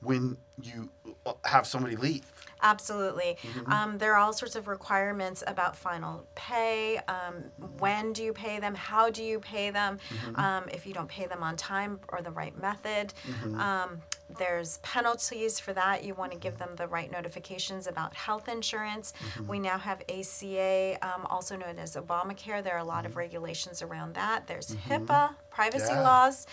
when 0.00 0.36
you 0.60 0.90
uh, 1.24 1.32
have 1.44 1.66
somebody 1.66 1.96
leave. 1.96 2.24
Absolutely. 2.62 3.36
Um, 3.66 3.98
there 3.98 4.12
are 4.14 4.18
all 4.18 4.32
sorts 4.32 4.56
of 4.56 4.68
requirements 4.68 5.42
about 5.46 5.76
final 5.76 6.26
pay. 6.34 6.98
Um, 7.08 7.44
when 7.78 8.12
do 8.12 8.22
you 8.22 8.32
pay 8.32 8.58
them? 8.60 8.74
How 8.74 9.10
do 9.10 9.22
you 9.22 9.38
pay 9.40 9.70
them? 9.70 9.98
Um, 10.36 10.64
if 10.72 10.86
you 10.86 10.94
don't 10.94 11.08
pay 11.08 11.26
them 11.26 11.42
on 11.42 11.56
time 11.56 12.00
or 12.08 12.22
the 12.22 12.30
right 12.30 12.58
method. 12.60 13.12
Um, 13.58 14.00
there's 14.38 14.78
penalties 14.78 15.60
for 15.60 15.72
that. 15.74 16.02
You 16.02 16.14
want 16.14 16.32
to 16.32 16.38
give 16.38 16.56
them 16.58 16.70
the 16.76 16.88
right 16.88 17.10
notifications 17.12 17.86
about 17.86 18.14
health 18.14 18.48
insurance. 18.48 19.12
We 19.46 19.58
now 19.58 19.78
have 19.78 20.02
ACA, 20.08 20.96
um, 21.02 21.26
also 21.26 21.56
known 21.56 21.78
as 21.78 21.94
Obamacare. 21.96 22.64
There 22.64 22.74
are 22.74 22.78
a 22.78 22.84
lot 22.84 23.04
of 23.06 23.16
regulations 23.16 23.82
around 23.82 24.14
that. 24.14 24.46
There's 24.46 24.74
HIPAA, 24.88 25.34
privacy 25.50 25.92
Yeah. 25.92 26.02
laws. 26.02 26.46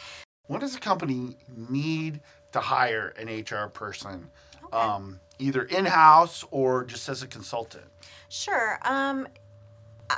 When 0.48 0.60
does 0.60 0.76
a 0.76 0.80
company 0.80 1.38
need 1.70 2.20
to 2.52 2.60
hire 2.60 3.14
an 3.18 3.30
HR 3.30 3.70
person, 3.70 4.30
um, 4.74 5.20
either 5.42 5.64
in 5.64 5.86
house 5.86 6.46
or 6.52 6.86
just 6.86 7.10
as 7.10 7.24
a 7.24 7.28
consultant? 7.28 7.84
Sure. 8.30 8.80
Um, 8.84 9.28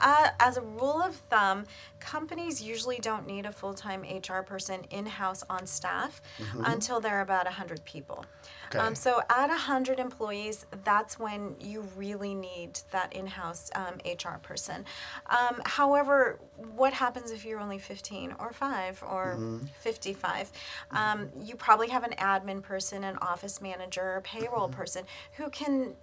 a- 0.02 0.34
as 0.42 0.58
a 0.58 0.62
rule 0.62 1.02
of 1.02 1.16
thumb, 1.30 1.66
companies 2.00 2.62
usually 2.62 2.98
don't 3.00 3.26
need 3.28 3.46
a 3.46 3.52
full 3.52 3.74
time 3.74 4.04
HR 4.04 4.42
person 4.42 4.82
in 4.90 5.06
house 5.06 5.44
on 5.50 5.66
staff 5.68 6.22
until 6.66 7.00
they're 7.00 7.22
about 7.22 7.46
100 7.46 7.84
people. 7.86 8.26
Okay. 8.68 8.80
Um, 8.80 8.96
so, 8.96 9.22
at 9.30 9.50
100 9.50 10.00
employees, 10.00 10.66
that's 10.84 11.20
when 11.20 11.56
you 11.60 11.82
really 11.96 12.34
need 12.34 12.80
that 12.92 13.14
in 13.14 13.28
house 13.28 13.70
um, 13.76 13.96
HR 14.06 14.38
person. 14.42 14.84
Um, 15.28 15.62
however, 15.66 16.40
what 16.76 16.94
happens 16.94 17.32
if 17.32 17.46
you're 17.46 17.60
only 17.60 17.78
15 17.78 18.36
or 18.40 18.52
5 18.52 19.04
or 19.08 19.38
55? 19.80 20.52
Um, 20.92 21.30
you 21.42 21.56
probably 21.56 21.90
have 21.90 22.04
an 22.04 22.14
admin 22.18 22.62
person, 22.64 23.04
an 23.04 23.18
office 23.18 23.62
manager, 23.62 24.22
payroll 24.24 24.70
person 24.70 25.06
who 25.38 25.50
can 25.50 25.94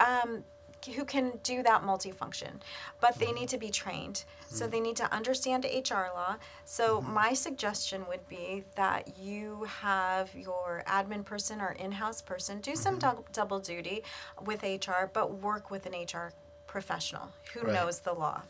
um, 0.00 0.42
who 0.96 1.04
can 1.04 1.38
do 1.42 1.62
that 1.62 1.82
multifunction, 1.82 2.60
but 3.00 3.18
they 3.18 3.32
need 3.32 3.48
to 3.50 3.58
be 3.58 3.70
trained. 3.70 4.24
So 4.48 4.66
they 4.68 4.80
need 4.80 4.96
to 4.96 5.12
understand 5.12 5.64
HR 5.64 6.06
law. 6.14 6.36
So 6.64 7.00
my 7.00 7.32
suggestion 7.34 8.06
would 8.08 8.28
be 8.28 8.64
that 8.76 9.18
you 9.18 9.64
have 9.80 10.32
your 10.34 10.84
admin 10.86 11.24
person 11.24 11.60
or 11.60 11.72
in-house 11.72 12.22
person 12.22 12.60
do 12.60 12.76
some 12.76 12.98
dou- 12.98 13.24
double 13.32 13.58
duty 13.58 14.04
with 14.44 14.62
HR, 14.62 15.06
but 15.12 15.34
work 15.40 15.70
with 15.70 15.86
an 15.86 15.94
HR 15.94 16.32
professional 16.66 17.30
who 17.52 17.62
Right. 17.64 17.72
knows 17.74 18.00
the 18.00 18.12
law. 18.12 18.42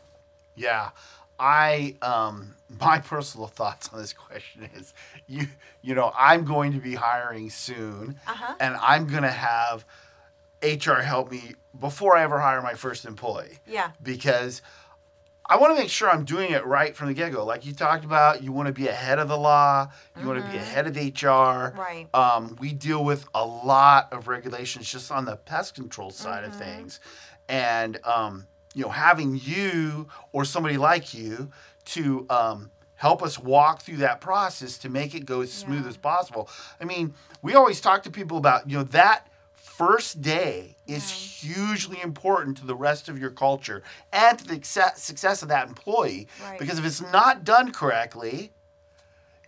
Yeah. 0.55 0.91
I 1.39 1.95
um 2.01 2.55
my 2.79 2.99
personal 2.99 3.47
thoughts 3.47 3.89
on 3.91 3.99
this 3.99 4.13
question 4.13 4.69
is 4.75 4.93
you 5.27 5.47
you 5.81 5.93
know 5.93 6.11
I'm 6.17 6.45
going 6.45 6.71
to 6.73 6.79
be 6.79 6.95
hiring 6.95 7.49
soon 7.49 8.17
Uh-huh. 8.27 8.55
and 8.59 8.75
I'm 8.77 9.05
going 9.07 9.23
to 9.23 9.31
have 9.31 9.85
HR 10.73 11.01
help 11.01 11.31
me 11.31 11.53
before 11.79 12.15
I 12.15 12.23
ever 12.23 12.39
hire 12.39 12.61
my 12.61 12.73
first 12.73 13.05
employee. 13.05 13.59
Yeah. 13.67 13.91
Because 14.01 14.61
I 15.47 15.57
want 15.57 15.75
to 15.75 15.79
make 15.81 15.91
sure 15.91 16.09
I'm 16.09 16.25
doing 16.25 16.51
it 16.51 16.65
right 16.65 16.95
from 16.95 17.07
the 17.07 17.13
get 17.13 17.31
go. 17.31 17.45
Like 17.45 17.65
you 17.65 17.73
talked 17.73 18.03
about, 18.03 18.41
you 18.41 18.51
want 18.51 18.67
to 18.67 18.73
be 18.73 18.87
ahead 18.87 19.19
of 19.19 19.27
the 19.27 19.37
law, 19.37 19.89
you 20.19 20.25
want 20.27 20.43
to 20.43 20.49
be 20.51 20.57
ahead 20.57 20.87
of 20.87 20.95
HR. 20.95 21.77
Right. 21.77 22.07
Um, 22.15 22.55
we 22.59 22.73
deal 22.73 23.03
with 23.03 23.27
a 23.35 23.45
lot 23.45 24.11
of 24.11 24.27
regulations 24.27 24.91
just 24.91 25.11
on 25.11 25.25
the 25.25 25.35
pest 25.35 25.75
control 25.75 26.09
side 26.09 26.43
of 26.45 26.55
things. 26.55 26.99
And, 27.47 27.99
um, 28.05 28.47
you 28.73 28.83
know, 28.83 28.89
having 28.89 29.39
you 29.43 30.07
or 30.31 30.45
somebody 30.45 30.77
like 30.77 31.13
you 31.13 31.51
to 31.85 32.25
um, 32.31 32.71
help 32.95 33.21
us 33.21 33.37
walk 33.37 33.83
through 33.83 33.97
that 33.97 34.19
process 34.21 34.79
to 34.79 34.89
make 34.89 35.13
it 35.13 35.25
go 35.27 35.41
as 35.41 35.53
smooth 35.53 35.83
Yeah. 35.83 35.89
as 35.89 35.97
possible. 35.97 36.49
I 36.81 36.85
mean, 36.85 37.13
we 37.43 37.53
always 37.53 37.79
talk 37.79 38.01
to 38.03 38.09
people 38.09 38.37
about, 38.39 38.67
you 38.67 38.77
know, 38.77 38.83
that 38.85 39.27
first 39.77 40.21
day 40.21 40.75
is 40.87 41.09
hugely 41.09 42.01
important 42.01 42.57
to 42.57 42.65
the 42.65 42.75
rest 42.75 43.09
of 43.09 43.19
your 43.19 43.29
culture 43.29 43.83
and 44.13 44.39
to 44.39 44.45
the 44.45 44.55
success, 44.55 45.03
success 45.03 45.41
of 45.41 45.49
that 45.49 45.67
employee. 45.67 46.27
Right. 46.41 46.59
Because 46.59 46.79
if 46.79 46.85
it's 46.85 47.01
not 47.01 47.43
done 47.43 47.71
correctly, 47.71 48.51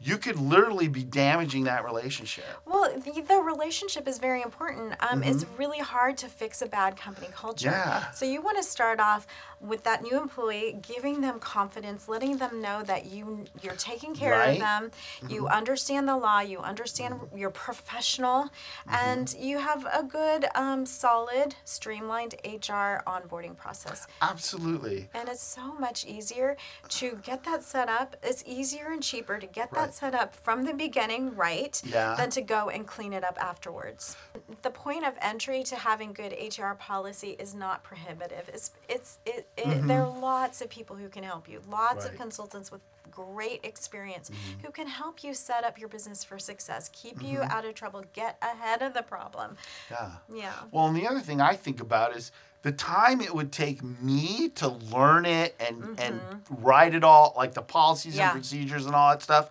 you 0.02 0.18
could 0.18 0.38
literally 0.38 0.88
be 0.88 1.04
damaging 1.04 1.64
that 1.66 1.84
relationship. 1.86 2.46
Well, 2.66 2.92
the, 3.00 3.22
the 3.22 3.38
relationship 3.38 4.08
is 4.08 4.18
very 4.20 4.42
important. 4.42 4.94
Um, 5.00 5.24
It's 5.24 5.46
really 5.58 5.80
hard 5.80 6.18
to 6.20 6.28
fix 6.28 6.62
a 6.62 6.68
bad 6.68 6.98
company 6.98 7.28
culture. 7.36 7.70
Mm-hmm. 7.70 7.90
Yeah. 7.90 8.12
So 8.12 8.26
you 8.26 8.42
want 8.42 8.58
to 8.58 8.64
start 8.64 9.00
off 9.00 9.28
with 9.60 9.84
that 9.84 10.04
new 10.04 10.16
employee, 10.22 10.78
giving 10.82 11.22
them 11.22 11.40
confidence, 11.40 12.08
letting 12.08 12.38
them 12.38 12.62
know 12.62 12.84
that 12.84 13.08
you 13.08 13.46
you're 13.64 13.74
taking 13.76 14.14
care 14.16 14.32
Right. 14.34 14.50
of 14.54 14.60
them, 14.60 14.92
you 15.30 15.48
understand 15.48 16.08
the 16.08 16.16
law, 16.16 16.40
you 16.42 16.60
understand 16.60 17.20
you're 17.36 17.50
professional, 17.50 18.50
and 18.88 19.34
you 19.40 19.58
have 19.58 19.86
a 19.92 20.04
good, 20.04 20.46
um, 20.56 20.86
solid, 20.86 21.56
streamlined 21.66 22.36
HR 22.46 23.02
onboarding 23.08 23.56
process. 23.58 24.06
Absolutely. 24.22 25.10
And 25.16 25.28
it's 25.30 25.42
so 25.42 25.74
much 25.74 26.06
easier 26.06 26.56
to 26.90 27.18
get 27.24 27.44
that 27.46 27.64
set 27.64 27.90
up. 27.90 28.16
It's 28.22 28.44
easier 28.46 28.92
and 28.92 29.02
cheaper 29.02 29.40
to 29.40 29.48
get 29.48 29.72
Right. 29.72 29.86
that 29.87 29.87
set 29.94 30.14
up 30.16 30.36
from 30.36 30.64
the 30.66 30.74
beginning 30.74 31.36
right 31.36 31.82
Yeah. 31.86 32.16
than 32.16 32.30
to 32.32 32.42
go 32.42 32.70
and 32.70 32.86
clean 32.88 33.14
it 33.14 33.24
up 33.24 33.38
afterwards. 33.42 34.16
The 34.62 34.70
point 34.70 35.06
of 35.06 35.14
entry 35.22 35.64
to 35.64 35.76
having 35.76 36.14
good 36.14 36.34
HR 36.34 36.74
policy 36.74 37.36
is 37.40 37.54
not 37.54 37.84
prohibitive. 37.84 38.50
It's 38.54 38.72
it's 38.90 39.20
it, 39.26 39.48
it 39.58 39.88
there 39.88 40.02
are 40.04 40.20
lots 40.20 40.62
of 40.62 40.70
people 40.70 40.96
who 40.96 41.10
can 41.10 41.24
help 41.24 41.48
you. 41.50 41.62
Lots 41.70 41.70
of 41.70 41.98
Mm-hmm. 41.98 42.06
Right. 42.08 42.12
Mm-hmm. 42.14 42.22
consultants 42.24 42.72
with 42.72 42.82
great 43.12 43.62
experience 43.64 44.30
who 44.64 44.70
can 44.72 44.86
help 44.88 45.24
you 45.24 45.34
set 45.34 45.64
up 45.64 45.80
your 45.80 45.90
business 45.90 46.24
for 46.24 46.38
success, 46.38 46.90
keep 46.94 47.24
you 47.24 47.42
out 47.42 47.66
of 47.66 47.74
trouble, 47.74 48.04
get 48.14 48.38
ahead 48.44 48.82
of 48.84 48.94
the 48.94 49.02
problem. 49.02 49.58
Yeah. 49.90 50.12
Yeah. 50.32 50.54
Well, 50.72 50.88
and 50.88 50.96
the 50.96 51.08
other 51.08 51.20
thing 51.22 51.42
I 51.42 51.56
think 51.56 51.80
about 51.82 52.16
is 52.16 52.32
the 52.62 52.72
time 52.72 53.22
it 53.22 53.34
would 53.34 53.52
take 53.52 53.82
me 53.84 54.50
to 54.56 54.68
learn 54.68 55.26
it 55.26 55.56
and 55.60 56.00
and 56.00 56.20
write 56.50 56.94
it 56.94 57.04
all, 57.04 57.34
like 57.36 57.54
the 57.54 57.62
policies 57.62 58.14
Mm-hmm. 58.14 58.20
Yeah. 58.20 58.32
and 58.32 58.40
procedures 58.42 58.86
and 58.86 58.94
all 58.96 59.10
that 59.12 59.22
stuff. 59.24 59.50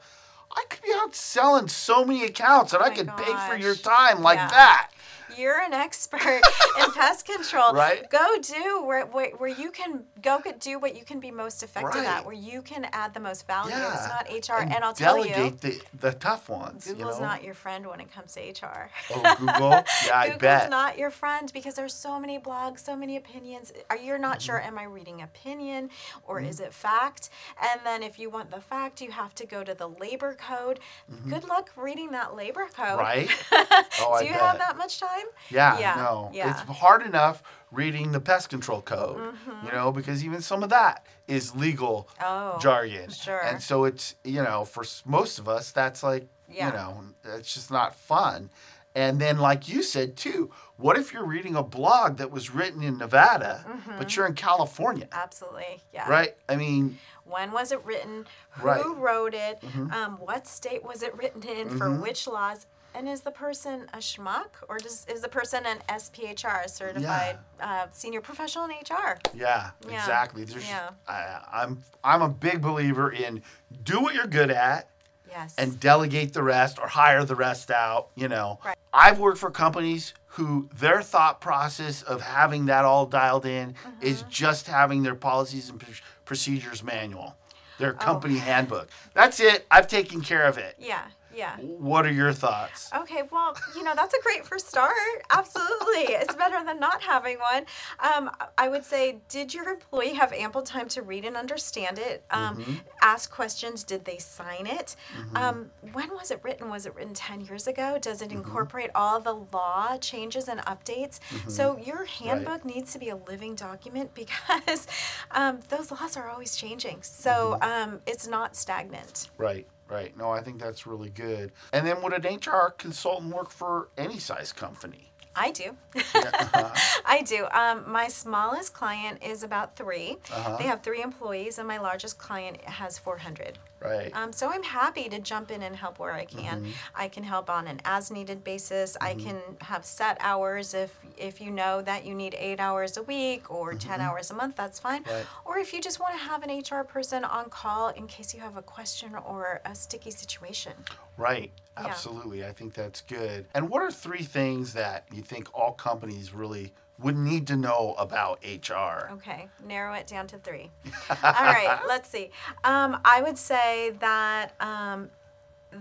I 0.54 0.64
could 0.68 0.82
be 0.82 0.92
out 0.94 1.14
selling 1.14 1.68
so 1.68 2.04
many 2.04 2.24
accounts 2.24 2.72
and 2.72 2.82
I 2.82 2.86
oh 2.86 2.90
my 2.90 2.94
could 2.96 3.16
pay 3.16 3.48
for 3.48 3.56
your 3.56 3.74
time 3.74 4.22
like 4.22 4.38
Yeah. 4.38 4.48
that. 4.48 4.90
You're 5.36 5.60
an 5.60 5.72
expert 5.72 6.40
in 6.80 6.92
pest 6.94 7.26
control. 7.26 7.72
Right. 7.72 8.08
Go 8.10 8.36
do 8.40 8.82
where, 8.84 9.06
where, 9.06 9.30
where 9.36 9.48
you 9.50 9.70
can 9.70 10.04
go 10.22 10.40
get, 10.40 10.60
do 10.60 10.78
what 10.78 10.96
you 10.96 11.04
can 11.04 11.20
be 11.20 11.30
most 11.30 11.62
effective 11.62 11.86
Right. 12.02 12.06
at, 12.06 12.24
where 12.24 12.34
you 12.34 12.62
can 12.62 12.86
add 12.92 13.14
the 13.14 13.20
most 13.20 13.46
value. 13.46 13.70
Yeah. 13.70 13.92
It's 14.28 14.48
not 14.48 14.56
HR. 14.58 14.62
And, 14.62 14.84
I'll 14.84 14.92
tell 14.92 15.18
you, 15.18 15.32
delegate 15.32 15.60
the, 15.60 15.80
the 15.98 16.12
tough 16.12 16.48
ones. 16.48 16.86
Google's 16.86 17.16
you 17.16 17.22
know? 17.22 17.28
not 17.28 17.44
your 17.44 17.54
friend 17.54 17.86
when 17.86 18.00
it 18.00 18.12
comes 18.12 18.32
to 18.34 18.40
HR. 18.40 18.90
Oh, 19.14 19.36
Google? 19.38 19.70
Yeah, 19.70 19.84
I 20.14 20.24
Google's 20.26 20.40
bet. 20.40 20.70
not 20.70 20.98
your 20.98 21.10
friend 21.10 21.50
because 21.52 21.74
there's 21.74 21.94
so 21.94 22.18
many 22.18 22.38
blogs, 22.38 22.80
so 22.80 22.96
many 22.96 23.16
opinions. 23.16 23.72
Are 23.90 23.96
you're 23.96 24.18
not 24.18 24.40
sure? 24.40 24.58
Mm-hmm. 24.58 24.68
Am 24.68 24.78
I 24.78 24.84
reading 24.84 25.22
opinion 25.22 25.90
or 26.26 26.40
is 26.40 26.60
it 26.60 26.72
fact? 26.72 27.30
And 27.62 27.80
then 27.84 28.02
if 28.02 28.18
you 28.18 28.30
want 28.30 28.50
the 28.50 28.60
fact, 28.60 29.00
you 29.00 29.10
have 29.10 29.34
to 29.36 29.46
go 29.46 29.62
to 29.64 29.74
the 29.74 29.88
labor 29.88 30.34
code. 30.34 30.80
Good 31.28 31.44
luck 31.48 31.70
reading 31.76 32.10
that 32.12 32.34
labor 32.34 32.66
code. 32.74 32.98
Mm-hmm. 32.98 33.00
Right? 33.00 33.30
Oh, 34.00 34.12
I 34.12 34.20
Do 34.22 34.26
you 34.28 34.34
have 34.34 34.58
that 34.58 34.76
much 34.76 35.00
time? 35.00 35.25
Yeah, 35.50 35.78
Yeah, 35.78 35.94
no. 35.96 36.30
yeah. 36.32 36.50
It's 36.50 36.60
hard 36.78 37.02
enough 37.02 37.42
reading 37.70 38.12
the 38.12 38.20
pest 38.20 38.48
control 38.48 38.80
code, 38.82 39.18
Mm-hmm. 39.18 39.66
you 39.66 39.72
know, 39.72 39.92
because 39.92 40.24
even 40.24 40.40
some 40.40 40.62
of 40.62 40.70
that 40.70 41.04
is 41.28 41.54
legal 41.56 42.08
Oh, 42.22 42.58
jargon. 42.60 43.10
sure. 43.10 43.40
And 43.44 43.60
so 43.62 43.84
it's, 43.84 44.14
you 44.24 44.42
know, 44.42 44.64
for 44.64 44.84
most 45.04 45.38
of 45.38 45.48
us, 45.48 45.72
that's 45.72 46.02
like, 46.02 46.28
Yeah. 46.48 46.66
you 46.68 46.72
know, 46.72 47.04
it's 47.36 47.52
just 47.54 47.70
not 47.70 47.94
fun. 47.94 48.50
And 48.94 49.20
then, 49.20 49.38
like 49.38 49.68
you 49.68 49.82
said 49.82 50.16
too, 50.16 50.50
what 50.78 50.96
if 50.96 51.12
you're 51.12 51.26
reading 51.26 51.54
a 51.54 51.62
blog 51.62 52.16
that 52.16 52.30
was 52.30 52.50
written 52.54 52.82
in 52.82 52.96
Nevada, 52.98 53.64
Mm-hmm. 53.68 53.98
but 53.98 54.16
you're 54.16 54.26
in 54.26 54.34
California, 54.34 55.06
Absolutely. 55.12 55.82
Yeah. 55.92 56.08
right? 56.08 56.34
I 56.48 56.56
mean, 56.56 56.98
When 57.24 57.50
was 57.52 57.72
it 57.72 57.84
written? 57.84 58.24
Who 58.50 58.66
Right. 58.66 58.80
Mm-hmm. 58.82 59.00
wrote 59.00 59.34
it? 59.34 59.58
Um, 59.92 60.12
what 60.18 60.46
state 60.46 60.82
was 60.84 61.02
it 61.02 61.14
written 61.16 61.42
in? 61.42 61.76
For 61.76 61.90
which 61.90 62.26
laws? 62.28 62.66
And 62.96 63.06
is 63.10 63.20
the 63.20 63.30
person 63.30 63.82
a 63.92 63.98
schmuck 63.98 64.46
or 64.70 64.78
does, 64.78 65.04
is 65.06 65.20
the 65.20 65.28
person 65.28 65.64
an 65.66 65.78
SPHR, 65.86 66.64
a 66.64 66.68
certified 66.68 67.36
uh, 67.60 67.88
senior 67.92 68.22
professional 68.22 68.64
in 68.64 68.70
HR? 68.70 69.18
yeah, 69.34 69.70
Yeah. 69.86 69.98
exactly. 69.98 70.44
There's, 70.44 70.66
Yeah. 70.66 70.88
I, 71.06 71.40
I'm, 71.52 71.82
I'm 72.02 72.22
a 72.22 72.28
big 72.30 72.62
believer 72.62 73.12
in 73.12 73.42
do 73.84 74.00
what 74.00 74.14
you're 74.14 74.26
good 74.26 74.50
at 74.50 74.88
Yes. 75.28 75.54
and 75.58 75.78
delegate 75.78 76.32
the 76.32 76.42
rest 76.42 76.78
or 76.78 76.86
hire 76.88 77.22
the 77.26 77.34
rest 77.36 77.70
out, 77.70 78.08
you 78.14 78.28
know. 78.28 78.60
Right. 78.64 78.78
I've 78.94 79.18
worked 79.18 79.36
for 79.38 79.50
companies 79.50 80.14
who 80.28 80.70
their 80.74 81.02
thought 81.02 81.38
process 81.42 82.00
of 82.02 82.22
having 82.22 82.64
that 82.66 82.86
all 82.86 83.04
dialed 83.04 83.44
in 83.44 83.74
is 84.00 84.20
Mm-hmm. 84.20 84.30
just 84.30 84.68
having 84.68 85.02
their 85.02 85.14
policies 85.14 85.68
and 85.68 85.84
procedures 86.24 86.82
manual, 86.82 87.36
their 87.78 87.92
Oh. 87.92 87.98
company 87.98 88.38
handbook. 88.38 88.88
That's 89.12 89.38
it. 89.38 89.66
I've 89.70 89.86
taken 89.88 90.22
care 90.22 90.44
of 90.44 90.56
it. 90.56 90.76
yeah. 90.78 91.02
Yeah. 91.36 91.56
What 91.58 92.06
are 92.06 92.12
your 92.12 92.32
thoughts? 92.32 92.90
Okay, 92.96 93.22
well, 93.30 93.54
you 93.76 93.82
know, 93.84 93.92
that's 93.94 94.14
a 94.14 94.22
great 94.22 94.46
first 94.46 94.68
start. 94.68 94.92
Absolutely. 95.30 96.14
It's 96.14 96.34
better 96.34 96.64
than 96.64 96.80
not 96.80 97.02
having 97.02 97.36
one. 97.38 97.66
Um, 98.00 98.30
I 98.56 98.68
would 98.68 98.84
say, 98.84 99.18
did 99.28 99.52
your 99.52 99.68
employee 99.68 100.14
have 100.14 100.32
ample 100.32 100.62
time 100.62 100.88
to 100.88 101.02
read 101.02 101.24
and 101.26 101.36
understand 101.36 101.98
it? 101.98 102.24
Um, 102.30 102.56
Mm-hmm. 102.56 102.74
Ask 103.02 103.30
questions. 103.30 103.84
Did 103.84 104.04
they 104.06 104.16
sign 104.18 104.66
it? 104.66 104.96
Um, 105.34 105.70
when 105.92 106.08
was 106.10 106.30
it 106.30 106.40
written? 106.42 106.70
Was 106.70 106.86
it 106.86 106.94
written 106.94 107.12
10 107.14 107.42
years 107.42 107.66
ago? 107.66 107.98
Does 108.00 108.22
Mm-hmm. 108.22 108.30
it 108.32 108.34
incorporate 108.34 108.90
all 108.94 109.20
the 109.20 109.34
law 109.52 109.96
changes 109.98 110.48
and 110.48 110.60
updates? 110.60 111.20
So 111.48 111.76
your 111.78 112.04
handbook 112.06 112.64
needs 112.64 112.92
to 112.94 112.98
be 112.98 113.10
a 113.10 113.16
living 113.16 113.54
document 113.54 114.14
because 114.22 114.86
um, 115.32 115.60
those 115.68 115.90
laws 115.90 116.16
are 116.16 116.28
always 116.30 116.56
changing. 116.56 117.02
So 117.02 117.58
Mm-hmm. 117.60 117.90
um, 117.92 118.00
it's 118.06 118.26
not 118.26 118.56
stagnant. 118.56 119.28
Right, 119.36 119.66
right. 119.88 120.16
No, 120.16 120.30
I 120.30 120.40
think 120.42 120.60
that's 120.60 120.86
really 120.86 121.10
good. 121.10 121.52
And 121.72 121.86
then 121.86 122.02
would 122.02 122.12
an 122.12 122.36
HR 122.36 122.70
consultant 122.76 123.34
work 123.34 123.50
for 123.50 123.88
any 123.96 124.18
size 124.18 124.52
company? 124.52 125.10
I 125.38 125.50
do. 125.50 125.76
uh-huh. 125.94 127.00
I 127.04 127.22
do. 127.22 127.46
Um, 127.52 127.84
my 127.90 128.08
smallest 128.08 128.72
client 128.72 129.22
is 129.22 129.42
about 129.42 129.76
3 129.76 130.16
Uh-huh. 130.32 130.56
They 130.56 130.64
have 130.64 130.82
three 130.82 131.02
employees, 131.02 131.58
and 131.58 131.68
my 131.68 131.78
largest 131.78 132.18
client 132.18 132.60
has 132.62 132.98
400. 132.98 133.58
Right. 133.80 134.10
Um, 134.14 134.32
so 134.32 134.48
I'm 134.50 134.62
happy 134.62 135.08
to 135.08 135.18
jump 135.18 135.50
in 135.50 135.62
and 135.62 135.76
help 135.76 135.98
where 135.98 136.12
I 136.12 136.24
can. 136.24 136.62
Mm-hmm. 136.62 136.70
I 136.94 137.08
can 137.08 137.22
help 137.22 137.50
on 137.50 137.68
an 137.68 137.80
as-needed 137.84 138.42
basis. 138.42 138.96
I 139.00 139.14
can 139.14 139.40
have 139.60 139.84
set 139.84 140.16
hours 140.20 140.74
if 140.74 140.98
if 141.16 141.40
you 141.40 141.50
know 141.50 141.82
that 141.82 142.04
you 142.04 142.14
need 142.14 142.34
eight 142.38 142.60
hours 142.60 142.96
a 142.96 143.02
week 143.02 143.50
or 143.50 143.74
10 143.74 144.00
hours 144.00 144.30
a 144.30 144.34
month. 144.34 144.56
That's 144.56 144.78
fine. 144.78 145.04
Mm-hmm. 145.04 145.14
Right. 145.14 145.26
Or 145.44 145.58
if 145.58 145.72
you 145.72 145.80
just 145.80 146.00
want 146.00 146.14
to 146.14 146.20
have 146.20 146.42
an 146.42 146.58
HR 146.58 146.84
person 146.84 147.24
on 147.24 147.50
call 147.50 147.88
in 147.88 148.06
case 148.06 148.34
you 148.34 148.40
have 148.40 148.56
a 148.56 148.62
question 148.62 149.14
or 149.14 149.60
a 149.64 149.74
sticky 149.74 150.10
situation. 150.10 150.72
Right. 151.16 151.50
Yeah. 151.78 151.86
Absolutely. 151.88 152.44
I 152.44 152.52
think 152.52 152.74
that's 152.74 153.02
good. 153.02 153.46
And 153.54 153.68
what 153.68 153.82
are 153.82 153.90
three 153.90 154.22
things 154.22 154.72
that 154.74 155.04
you 155.12 155.22
think 155.22 155.48
all 155.54 155.72
companies 155.72 156.32
really 156.32 156.72
would 156.98 157.16
need 157.16 157.46
to 157.48 157.56
know 157.56 157.94
about 157.98 158.42
HR? 158.42 159.12
Okay, 159.12 159.48
narrow 159.64 159.94
it 159.94 160.06
down 160.06 160.26
to 160.28 160.38
three. 160.38 160.70
All 161.10 161.16
right, 161.22 161.78
let's 161.86 162.08
see. 162.08 162.30
Um, 162.64 163.00
I 163.04 163.22
would 163.22 163.36
say 163.38 163.92
that 164.00 164.52
um, 164.60 165.10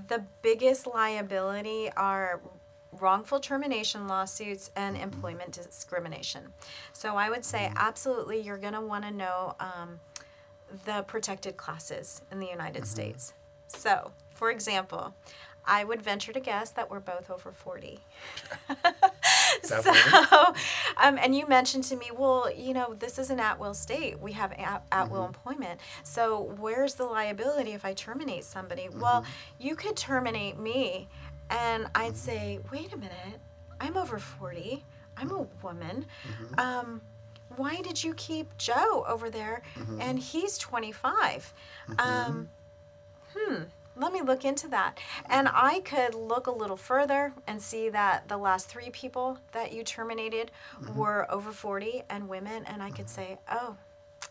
the 0.07 0.23
biggest 0.41 0.87
liability 0.87 1.89
are 1.95 2.41
wrongful 2.99 3.39
termination 3.39 4.07
lawsuits 4.07 4.71
and 4.75 4.97
employment 4.97 5.51
discrimination. 5.51 6.53
So 6.93 7.15
I 7.15 7.29
would 7.29 7.43
say 7.43 7.71
absolutely 7.75 8.39
you're 8.41 8.57
going 8.57 8.73
to 8.73 8.81
want 8.81 9.03
to 9.05 9.11
know 9.11 9.55
um, 9.59 9.99
the 10.85 11.03
protected 11.03 11.57
classes 11.57 12.21
in 12.31 12.39
the 12.39 12.47
United 12.47 12.85
States. 12.87 13.33
So, 13.67 14.11
for 14.33 14.51
example, 14.51 15.13
I 15.67 15.83
would 15.83 16.01
venture 16.01 16.31
to 16.33 16.39
guess 16.39 16.69
that 16.71 16.89
we're 16.89 16.99
both 16.99 17.29
over 17.29 17.51
40. 17.51 17.99
Definitely. 19.67 19.99
So, 20.29 20.53
um, 20.97 21.17
and 21.19 21.35
you 21.35 21.47
mentioned 21.47 21.83
to 21.85 21.95
me, 21.95 22.11
well, 22.15 22.51
you 22.51 22.73
know, 22.73 22.93
this 22.93 23.17
is 23.17 23.29
an 23.29 23.39
at-will 23.39 23.73
state. 23.73 24.19
We 24.19 24.33
have 24.33 24.51
at, 24.53 24.83
at-will 24.91 25.21
Mm-hmm. 25.23 25.27
employment. 25.49 25.79
So, 26.03 26.55
where's 26.59 26.95
the 26.95 27.05
liability 27.05 27.71
if 27.73 27.85
I 27.85 27.93
terminate 27.93 28.43
somebody? 28.43 28.83
Mm-hmm. 28.83 28.99
Well, 28.99 29.23
you 29.59 29.75
could 29.75 29.95
terminate 29.95 30.59
me, 30.59 31.07
and 31.49 31.87
I'd 31.95 32.17
say, 32.17 32.59
wait 32.71 32.93
a 32.93 32.97
minute, 32.97 33.39
I'm 33.79 33.97
over 33.97 34.19
40. 34.19 34.83
I'm 35.17 35.31
a 35.31 35.47
woman. 35.63 36.05
Mm-hmm. 36.27 36.59
Um, 36.59 37.01
why 37.55 37.81
did 37.81 38.03
you 38.03 38.13
keep 38.15 38.57
Joe 38.57 39.05
over 39.07 39.29
there 39.29 39.61
Mm-hmm. 39.77 40.01
and 40.01 40.19
he's 40.19 40.57
25? 40.57 41.53
Um, 41.99 42.49
hmm, 43.35 43.55
let 43.97 44.11
me 44.13 44.21
look 44.21 44.43
into 44.45 44.67
that. 44.69 44.99
And 45.29 45.47
I 45.51 45.79
could 45.81 46.13
look 46.15 46.47
a 46.47 46.51
little 46.51 46.77
further 46.77 47.33
and 47.47 47.61
see 47.61 47.89
that 47.89 48.27
the 48.27 48.37
last 48.37 48.67
three 48.67 48.89
people 48.89 49.37
that 49.53 49.71
you 49.73 49.83
terminated 49.83 50.51
Mm-hmm. 50.81 50.97
were 50.99 51.25
over 51.31 51.51
40 51.51 52.03
and 52.09 52.27
women, 52.27 52.63
and 52.65 52.83
I 52.83 52.89
could 52.91 53.09
say, 53.09 53.37
oh, 53.49 53.77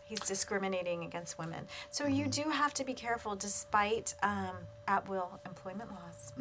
he's 0.03 0.19
discriminating 0.19 1.03
against 1.03 1.37
women. 1.39 1.67
So 1.89 2.03
Mm-hmm. 2.05 2.13
you 2.13 2.27
do 2.27 2.49
have 2.51 2.73
to 2.75 2.83
be 2.83 2.93
careful 2.93 3.35
despite 3.35 4.13
um, 4.21 4.55
at 4.87 5.07
will 5.09 5.39
employment 5.45 5.89
laws. 5.91 6.33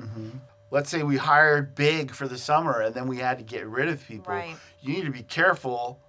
let's 0.71 0.91
say 0.91 1.03
we 1.03 1.17
hired 1.17 1.75
big 1.75 2.11
for 2.11 2.27
the 2.29 2.37
summer 2.39 2.81
and 2.81 2.95
then 2.95 3.07
we 3.07 3.19
had 3.19 3.39
to 3.39 3.45
get 3.45 3.67
rid 3.67 3.89
of 3.89 4.05
people. 4.07 4.33
Right. 4.35 4.57
You 4.81 4.95
need 4.95 5.05
to 5.05 5.11
be 5.11 5.23
careful 5.23 6.01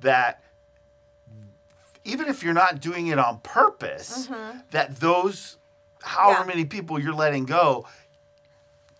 that 0.00 0.42
even 2.04 2.28
if 2.28 2.42
you're 2.42 2.52
not 2.54 2.80
doing 2.80 3.06
it 3.06 3.18
on 3.18 3.38
purpose, 3.40 4.28
that 4.70 4.96
those 4.96 5.56
however 6.02 6.40
Mm-hmm. 6.40 6.48
Yeah. 6.50 6.54
many 6.56 6.64
people 6.66 6.98
you're 6.98 7.14
letting 7.14 7.44
go 7.46 7.86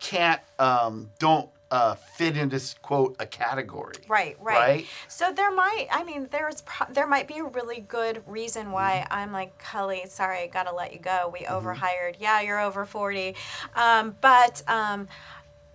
can't 0.00 0.40
um, 0.58 1.10
don't 1.18 1.48
uh, 1.70 1.94
fit 1.94 2.36
into 2.36 2.60
quote 2.82 3.16
a 3.18 3.24
category. 3.24 3.94
Right, 4.08 4.36
right, 4.40 4.58
Right? 4.58 4.86
So 5.08 5.32
there 5.32 5.50
might, 5.54 5.86
I 5.90 6.04
mean, 6.04 6.28
there's 6.30 6.60
pro- 6.62 6.92
there 6.92 7.06
might 7.06 7.26
be 7.28 7.38
a 7.38 7.44
really 7.44 7.80
good 7.80 8.22
reason 8.26 8.72
why 8.72 9.04
Mm-hmm. 9.04 9.12
I'm 9.18 9.32
like, 9.32 9.56
Cully, 9.58 10.02
sorry, 10.08 10.40
I 10.40 10.46
gotta 10.48 10.74
let 10.74 10.92
you 10.92 10.98
go. 10.98 11.30
We 11.32 11.46
overhired. 11.46 12.16
Yeah, 12.20 12.40
you're 12.42 12.60
over 12.60 12.84
forty, 12.84 13.36
um, 13.74 14.16
but 14.20 14.62
um, 14.68 15.08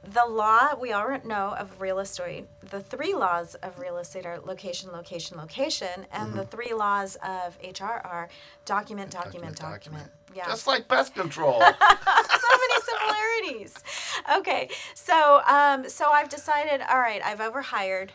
the 0.04 0.26
law 0.26 0.76
we 0.80 0.92
all 0.92 1.18
know 1.26 1.56
of 1.58 1.82
real 1.82 1.98
estate. 2.00 2.46
The 2.70 2.82
three 2.82 3.14
laws 3.16 3.56
of 3.56 3.80
real 3.80 3.98
estate 3.98 4.26
are 4.28 4.40
location, 4.40 4.92
location, 4.92 5.38
location, 5.38 6.06
and 6.12 6.28
Mm-hmm. 6.30 6.38
the 6.38 6.46
three 6.46 6.74
laws 6.74 7.18
of 7.26 7.58
HR 7.64 7.86
are 8.06 8.30
document, 8.66 9.10
document, 9.10 9.56
document. 9.56 10.12
Yeah 10.38 10.46
Just 10.46 10.68
like 10.68 10.88
pest 10.88 11.16
control. 11.16 11.60
so 11.62 12.52
many 12.64 12.82
similarities. 12.90 13.74
Okay, 14.38 14.70
so 14.94 15.42
um, 15.48 15.90
so 15.90 16.12
I've 16.12 16.30
decided. 16.30 16.82
All 16.90 17.00
right, 17.00 17.22
I've 17.24 17.42
overhired. 17.42 18.12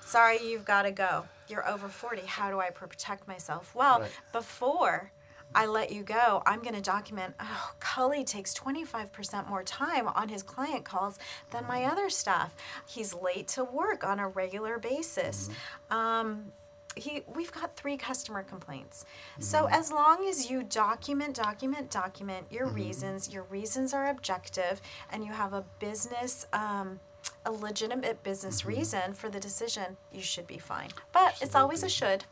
Sorry, 0.00 0.38
you've 0.42 0.64
got 0.64 0.82
to 0.82 0.90
go. 0.90 1.24
You're 1.48 1.68
over 1.68 1.88
forty. 1.88 2.22
How 2.24 2.50
do 2.50 2.58
I 2.60 2.70
protect 2.70 3.28
myself? 3.28 3.74
Well, 3.74 4.00
Right. 4.00 4.10
before 4.32 5.12
I 5.54 5.66
let 5.66 5.92
you 5.92 6.02
go, 6.02 6.42
I'm 6.46 6.60
going 6.62 6.74
to 6.74 6.80
document. 6.80 7.34
Oh, 7.40 7.70
Cully 7.78 8.24
takes 8.24 8.52
25% 8.52 9.48
more 9.48 9.62
time 9.62 10.08
on 10.08 10.28
his 10.28 10.42
client 10.42 10.84
calls 10.84 11.18
than 11.50 11.64
my 11.66 11.84
other 11.84 12.10
staff. 12.10 12.54
He's 12.86 13.14
late 13.14 13.46
to 13.48 13.62
work 13.64 14.02
on 14.04 14.18
a 14.18 14.26
regular 14.28 14.78
basis. 14.78 15.48
Um, 15.90 16.52
he, 16.96 17.22
we've 17.34 17.52
got 17.52 17.76
three 17.76 17.96
customer 17.96 18.42
complaints. 18.42 19.04
So 19.38 19.64
mm-hmm. 19.64 19.74
as 19.74 19.92
long 19.92 20.26
as 20.28 20.50
you 20.50 20.62
document, 20.62 21.36
document, 21.36 21.90
document 21.90 22.46
your 22.50 22.66
mm-hmm. 22.66 22.76
reasons, 22.76 23.32
your 23.32 23.44
reasons 23.44 23.94
are 23.94 24.08
objective, 24.08 24.80
and 25.12 25.24
you 25.24 25.32
have 25.32 25.52
a 25.52 25.64
business, 25.78 26.46
um, 26.52 26.98
a 27.44 27.52
legitimate 27.52 28.22
business 28.22 28.60
mm-hmm. 28.60 28.70
reason 28.70 29.14
for 29.14 29.28
the 29.28 29.38
decision, 29.38 29.96
you 30.12 30.22
should 30.22 30.46
be 30.46 30.58
fine. 30.58 30.88
But 31.12 31.36
it's 31.40 31.54
always 31.54 31.82
a 31.82 31.88
should. 31.88 32.24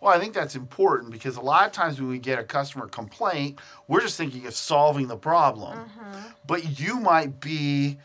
Well, 0.00 0.10
I 0.16 0.18
think 0.18 0.32
that's 0.32 0.54
important 0.54 1.12
because 1.12 1.36
a 1.36 1.42
lot 1.42 1.66
of 1.66 1.72
times 1.72 2.00
when 2.00 2.08
we 2.08 2.18
get 2.18 2.38
a 2.38 2.44
customer 2.44 2.86
complaint, 2.86 3.58
we're 3.86 4.00
just 4.00 4.16
thinking 4.16 4.46
of 4.46 4.54
solving 4.54 5.06
the 5.06 5.18
problem. 5.18 5.90
But 6.46 6.80
you 6.80 6.98
might 6.98 7.38
be, 7.38 7.98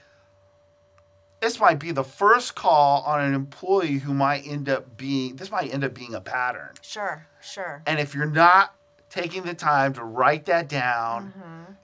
this 1.39 1.59
might 1.59 1.79
be 1.79 1.91
the 1.91 2.03
first 2.03 2.55
call 2.55 3.03
on 3.03 3.21
an 3.21 3.33
employee 3.33 3.99
who 3.99 4.13
might 4.13 4.45
end 4.47 4.69
up 4.69 4.97
being, 4.97 5.35
this 5.35 5.51
might 5.51 5.73
end 5.73 5.83
up 5.83 5.93
being 5.93 6.15
a 6.15 6.21
pattern. 6.21 6.69
Sure, 6.81 7.27
sure. 7.41 7.83
And 7.85 7.99
if 7.99 8.15
you're 8.15 8.25
not 8.25 8.73
taking 9.09 9.43
the 9.43 9.53
time 9.53 9.93
to 9.93 10.03
write 10.03 10.45
that 10.45 10.67
down, 10.67 11.33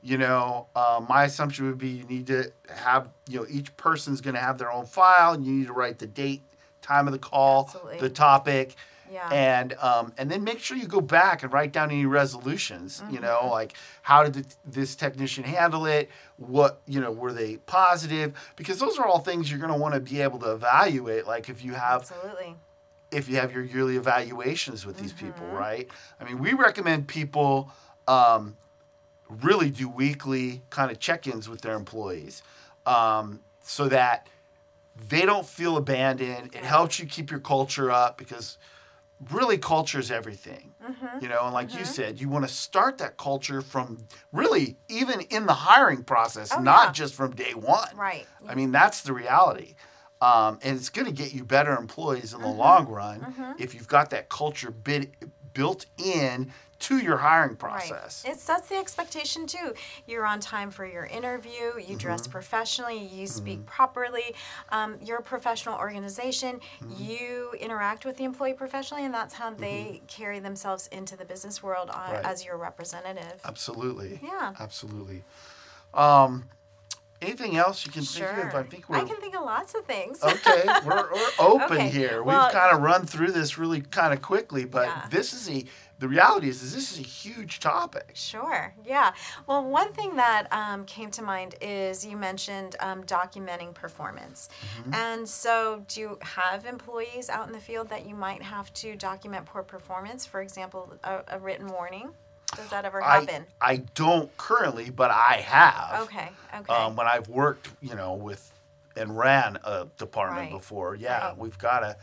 you 0.02 0.18
know, 0.18 0.68
uh, 0.76 1.02
my 1.08 1.26
assumption 1.26 1.68
would 1.68 1.78
be 1.78 1.90
you 1.90 2.04
need 2.06 2.28
to 2.28 2.52
have, 2.70 3.10
you 3.30 3.40
know, 3.40 3.46
each 3.50 3.76
person's 3.78 4.22
going 4.22 4.34
to 4.36 4.42
have 4.42 4.58
their 4.58 4.72
own 4.72 4.86
file. 4.86 5.34
And 5.34 5.46
you 5.46 5.54
need 5.54 5.68
to 5.68 5.74
write 5.74 6.00
the 6.00 6.08
date, 6.08 6.42
time 6.82 7.08
of 7.08 7.14
the 7.14 7.20
call, 7.20 7.66
Absolutely. 7.68 8.00
the 8.00 8.10
topic, 8.10 8.76
Yeah. 9.12 9.30
and 9.32 9.74
um, 9.74 10.14
and 10.18 10.32
then 10.32 10.44
make 10.44 10.60
sure 10.60 10.76
you 10.78 10.88
go 10.88 11.02
back 11.02 11.44
and 11.44 11.52
write 11.54 11.72
down 11.72 11.92
any 11.92 12.06
resolutions. 12.06 13.02
You 13.10 13.18
Mm-hmm. 13.20 13.26
know, 13.26 13.48
like 13.52 13.74
how 14.02 14.24
did 14.24 14.34
the, 14.34 14.46
this 14.66 14.96
technician 14.96 15.44
handle 15.44 15.86
it? 15.86 16.10
What 16.38 16.82
you 16.88 17.00
know, 17.00 17.12
were 17.12 17.34
they 17.34 17.58
positive? 17.58 18.34
Because 18.56 18.80
those 18.80 18.98
are 18.98 19.06
all 19.06 19.20
things 19.20 19.50
you're 19.52 19.60
going 19.60 19.72
to 19.74 19.78
want 19.78 19.94
to 19.94 20.00
be 20.00 20.22
able 20.22 20.40
to 20.40 20.52
evaluate. 20.54 21.28
Like 21.28 21.50
if 21.50 21.64
you 21.64 21.74
have 21.74 22.02
Absolutely. 22.02 22.56
if 23.12 23.30
you 23.30 23.36
have 23.36 23.54
your 23.54 23.64
yearly 23.64 23.98
evaluations 23.98 24.86
with 24.86 24.98
these 24.98 25.14
people, 25.14 25.46
Mm-hmm. 25.46 25.56
right? 25.56 25.88
I 26.20 26.24
mean, 26.24 26.40
we 26.40 26.54
recommend 26.54 27.08
people 27.08 27.72
um, 28.08 28.58
really 29.30 29.70
do 29.70 29.88
weekly 29.90 30.62
kind 30.70 30.92
of 30.92 31.00
check-ins 31.00 31.48
with 31.50 31.62
their 31.62 31.76
employees, 31.76 32.44
um, 32.86 33.40
so 33.64 33.88
that 33.88 34.28
they 35.10 35.26
don't 35.26 35.46
feel 35.46 35.78
abandoned. 35.78 36.54
It 36.54 36.64
helps 36.64 37.00
you 37.00 37.06
keep 37.06 37.32
your 37.32 37.40
culture 37.40 37.90
up 37.90 38.18
because 38.18 38.58
really 39.32 39.58
culture 39.58 40.00
is 40.00 40.12
everything. 40.12 40.74
Mm-hmm. 40.84 41.24
You 41.24 41.30
know, 41.30 41.44
and 41.46 41.54
like 41.54 41.74
you 41.78 41.86
said, 41.86 42.20
you 42.20 42.30
want 42.30 42.48
to 42.48 42.54
start 42.54 42.98
that 42.98 43.18
culture 43.18 43.62
from 43.62 44.00
really 44.32 44.78
even 44.90 45.22
in 45.22 45.46
the 45.46 45.54
hiring 45.54 46.04
process, 46.04 46.52
Oh, 46.56 46.60
not 46.62 46.88
yeah. 46.88 46.92
just 46.92 47.14
from 47.16 47.32
day 47.36 47.54
one. 47.54 47.96
Right. 47.96 48.26
I 48.48 48.56
mean, 48.56 48.72
that's 48.72 49.02
the 49.02 49.14
reality. 49.14 49.76
Um, 50.22 50.60
and 50.62 50.78
it's 50.78 50.88
going 50.90 51.06
to 51.06 51.12
get 51.12 51.34
you 51.34 51.44
better 51.44 51.76
employees 51.78 52.34
in 52.34 52.40
Mm-hmm. 52.40 52.48
the 52.50 52.56
long 52.56 52.88
run 52.88 53.56
if 53.60 53.74
you've 53.76 53.88
got 53.90 54.10
that 54.12 54.30
culture 54.30 54.72
bit, 54.72 55.12
built 55.54 55.86
in 55.98 56.52
to 56.80 56.98
your 56.98 57.16
hiring 57.18 57.56
process. 57.56 58.24
Right. 58.26 58.34
It 58.34 58.40
sets 58.42 58.68
the 58.68 58.76
expectation 58.76 59.48
too. 59.48 59.74
You're 60.06 60.26
on 60.26 60.42
time 60.42 60.70
for 60.70 60.86
your 60.86 61.06
interview. 61.06 61.80
You 61.86 61.96
dress 61.96 62.24
Mm-hmm. 62.24 62.32
professionally. 62.32 62.98
You 62.98 63.26
speak 63.26 63.66
properly. 63.66 64.36
Um, 64.70 64.98
you're 65.02 65.20
a 65.20 65.24
professional 65.24 65.78
organization. 65.80 66.60
Mm-hmm. 66.84 67.04
You 67.04 67.52
interact 67.60 68.04
with 68.04 68.18
the 68.18 68.26
employee 68.26 68.54
professionally, 68.54 69.06
and 69.06 69.14
that's 69.14 69.34
how 69.34 69.52
they 69.52 70.02
carry 70.08 70.40
themselves 70.40 70.88
into 70.92 71.16
the 71.16 71.24
business 71.24 71.64
world 71.64 71.90
on, 71.90 72.12
Right. 72.12 72.26
as 72.26 72.44
your 72.44 72.58
representative. 72.58 73.40
Absolutely. 73.46 74.20
Yeah. 74.22 74.54
Absolutely. 74.60 75.24
Um, 75.94 76.50
anything 77.24 77.58
else 77.58 77.86
you 77.86 77.92
can 77.92 78.04
Sure. 78.04 78.28
think 78.34 78.54
of? 78.54 78.56
I 78.56 78.64
think 78.64 78.90
we're 78.90 78.98
I 78.98 79.04
can 79.04 79.18
think 79.18 79.36
of 79.36 79.44
lots 79.44 79.74
of 79.76 79.86
things. 79.86 80.24
okay. 80.24 80.64
We're, 80.86 81.12
we're 81.12 81.30
open 81.40 81.78
Okay, 81.78 81.90
here. 81.90 82.22
well- 82.24 82.44
We've 82.46 82.54
kind 82.54 82.76
of 82.76 82.82
run 82.82 83.06
through 83.06 83.32
this 83.32 83.58
really 83.58 83.82
kind 83.82 84.14
of 84.14 84.22
quickly, 84.22 84.66
but 84.66 84.88
Yeah. 84.88 85.06
this 85.10 85.34
is 85.34 85.50
a. 85.50 85.66
The 86.00 86.10
reality 86.10 86.50
is, 86.50 86.62
is 86.62 86.74
this 86.76 86.92
is 86.92 87.00
a 87.00 87.04
huge 87.04 87.62
topic. 87.62 88.12
Sure. 88.14 88.74
Yeah. 88.84 89.14
Well, 89.48 89.64
one 89.64 89.94
thing 89.94 90.18
that 90.18 90.52
um, 90.52 90.84
came 90.86 91.10
to 91.12 91.22
mind 91.22 91.56
is 91.62 92.06
you 92.06 92.18
mentioned 92.18 92.76
um, 92.82 93.04
documenting 93.06 93.74
performance. 93.74 94.50
Mm-hmm. 94.82 94.94
And 94.96 95.30
so, 95.30 95.86
do 95.88 96.02
you 96.02 96.18
have 96.22 96.66
employees 96.66 97.30
out 97.30 97.48
in 97.48 97.54
the 97.54 97.60
field 97.60 97.88
that 97.90 98.06
you 98.06 98.16
might 98.16 98.42
have 98.42 98.74
to 98.74 98.96
document 98.98 99.46
poor 99.46 99.64
performance? 99.64 100.26
For 100.26 100.42
example, 100.42 100.94
a, 101.06 101.22
a 101.30 101.40
written 101.40 101.68
warning. 101.68 102.10
Does 102.56 102.70
that 102.70 102.86
ever 102.86 103.02
happen? 103.02 103.46
I 103.62 103.78
don't 103.96 104.36
currently, 104.38 104.90
but 104.90 105.12
I 105.12 105.44
have. 105.46 106.02
okay. 106.04 106.30
Okay. 106.56 106.74
um, 106.74 106.96
when 106.96 107.08
I've 107.08 107.28
worked, 107.30 107.70
you 107.82 107.96
know, 107.96 108.14
with 108.14 108.52
and 108.96 109.18
ran 109.18 109.58
a 109.64 109.88
department 109.98 110.52
Right. 110.52 110.52
before. 110.52 110.96
Yeah, 110.96 111.30
Right. 111.30 111.38
we've 111.38 111.58
got 111.58 111.80
to. 111.80 111.98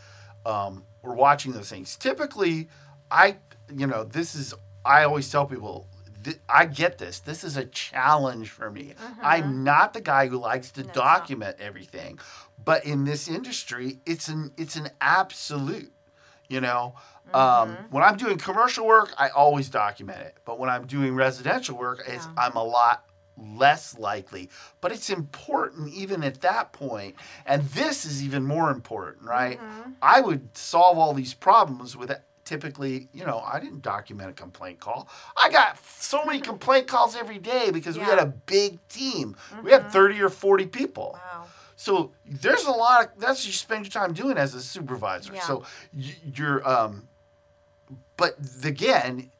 Um, 0.50 0.84
we're 1.02 1.14
watching 1.14 1.52
those 1.52 1.68
things. 1.70 1.96
Typically, 1.96 2.68
I, 3.10 3.36
you 3.72 3.86
know, 3.86 4.04
this 4.04 4.34
is. 4.34 4.54
I 4.84 5.04
always 5.04 5.30
tell 5.30 5.46
people. 5.46 5.86
th- 6.24 6.38
I 6.48 6.66
get 6.66 6.98
this. 6.98 7.20
This 7.20 7.44
is 7.44 7.56
a 7.56 7.64
challenge 7.66 8.50
for 8.50 8.70
me. 8.70 8.94
I'm 9.22 9.62
not 9.64 9.92
the 9.94 10.00
guy 10.00 10.26
who 10.28 10.38
likes 10.38 10.70
to 10.72 10.80
Mm-hmm. 10.80 10.86
No, 10.88 10.90
it's 10.90 10.96
not. 10.96 11.18
document 11.18 11.56
everything, 11.60 12.18
but 12.64 12.84
in 12.84 13.04
this 13.04 13.28
industry, 13.28 14.00
it's 14.04 14.28
an 14.28 14.52
it's 14.56 14.76
an 14.76 14.88
absolute. 15.00 15.92
You 16.50 16.60
know, 16.60 16.94
um, 17.32 17.40
Mm-hmm. 17.70 17.94
when 17.94 18.02
I'm 18.02 18.16
doing 18.16 18.36
commercial 18.36 18.86
work, 18.86 19.14
I 19.16 19.28
always 19.28 19.68
document 19.70 20.20
it. 20.20 20.36
But 20.44 20.58
when 20.58 20.68
I'm 20.68 20.86
doing 20.86 21.14
residential 21.14 21.78
work, 21.78 22.02
it's, 22.06 22.26
Yeah. 22.26 22.32
I'm 22.44 22.56
a 22.56 22.64
lot 22.64 23.04
less 23.38 23.96
likely. 23.98 24.50
But 24.80 24.92
it's 24.92 25.08
important 25.10 25.94
even 25.94 26.22
at 26.24 26.40
that. 26.42 26.76
And 27.46 27.62
this 27.70 28.04
is 28.04 28.22
even 28.22 28.44
more 28.44 28.70
important, 28.70 29.22
right? 29.24 29.58
Mm-hmm. 29.60 29.90
I 30.02 30.20
would 30.20 30.56
solve 30.56 30.98
all 30.98 31.14
these 31.14 31.32
problems 31.32 31.96
with 31.96 32.10
typically, 32.44 33.08
you 33.12 33.24
know, 33.24 33.38
I 33.40 33.60
didn't 33.60 33.82
document 33.82 34.28
a 34.30 34.32
complaint 34.32 34.80
call. 34.80 35.08
I 35.36 35.50
got 35.50 35.78
so 35.86 36.24
many 36.24 36.40
complaint 36.50 36.88
calls 36.88 37.14
every 37.14 37.38
day 37.38 37.70
because 37.70 37.96
we 37.96 38.02
had 38.02 38.18
a 38.18 38.26
big 38.26 38.86
team. 38.88 39.36
We 39.62 39.70
had 39.70 39.90
30 39.92 40.20
or 40.20 40.28
40 40.30 40.66
people. 40.66 41.12
wow. 41.32 41.46
So 41.80 42.12
there's 42.26 42.66
a 42.66 42.70
lot 42.70 43.06
of 43.06 43.10
that's 43.18 43.40
what 43.40 43.46
you 43.46 43.52
spend 43.54 43.86
your 43.86 43.90
time 43.90 44.12
doing 44.12 44.36
as 44.36 44.54
a 44.54 44.60
supervisor. 44.60 45.32
Yeah. 45.32 45.40
So 45.40 45.64
you're 46.34 46.68
um 46.68 47.08
but 48.18 48.36
again, 48.62 49.30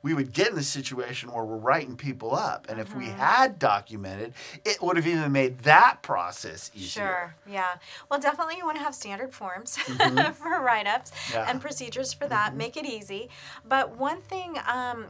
we 0.00 0.14
would 0.14 0.32
get 0.32 0.50
in 0.50 0.54
the 0.54 0.62
situation 0.62 1.32
where 1.32 1.42
we're 1.44 1.56
writing 1.56 1.96
people 1.96 2.32
up. 2.36 2.66
And 2.68 2.78
if 2.78 2.94
we 2.94 3.06
Mm-hmm. 3.06 3.18
had 3.18 3.58
documented, 3.58 4.34
it 4.64 4.80
would 4.80 4.96
have 4.96 5.08
even 5.08 5.32
made 5.32 5.58
that 5.60 6.02
process 6.02 6.70
easier. 6.72 7.02
Sure. 7.02 7.34
Yeah. 7.52 7.74
Well, 8.08 8.20
definitely 8.20 8.58
you 8.58 8.64
want 8.64 8.76
to 8.76 8.84
have 8.84 8.94
standard 8.94 9.34
forms 9.34 9.76
Mm-hmm. 9.76 10.34
for 10.34 10.60
write-ups 10.62 11.10
Yeah. 11.32 11.46
and 11.50 11.60
procedures 11.60 12.12
for 12.12 12.28
that. 12.28 12.54
Make 12.54 12.76
it 12.76 12.86
easy. 12.86 13.28
But 13.68 13.96
one 13.96 14.20
thing 14.20 14.56
um, 14.68 15.06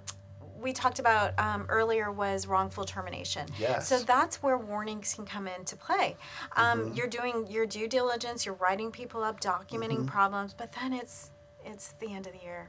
we 0.60 0.72
talked 0.72 0.98
about 0.98 1.38
um, 1.38 1.66
earlier 1.68 2.10
was 2.10 2.46
wrongful 2.46 2.84
termination. 2.84 3.46
Yes. 3.58 3.88
So 3.88 3.98
that's 3.98 4.42
where 4.42 4.56
warnings 4.58 5.14
can 5.14 5.24
come 5.26 5.46
into 5.48 5.76
play. 5.76 6.16
Um, 6.56 6.92
You're 6.94 7.06
doing 7.08 7.46
your 7.48 7.66
due 7.66 7.88
diligence. 7.88 8.44
You're 8.46 8.54
writing 8.56 8.90
people 8.90 9.22
up, 9.22 9.40
documenting 9.40 10.06
problems, 10.06 10.54
but 10.54 10.72
then 10.72 10.92
it's 10.92 11.30
it's 11.64 11.92
the 12.00 12.12
end 12.12 12.26
of 12.26 12.32
the 12.32 12.40
year. 12.40 12.68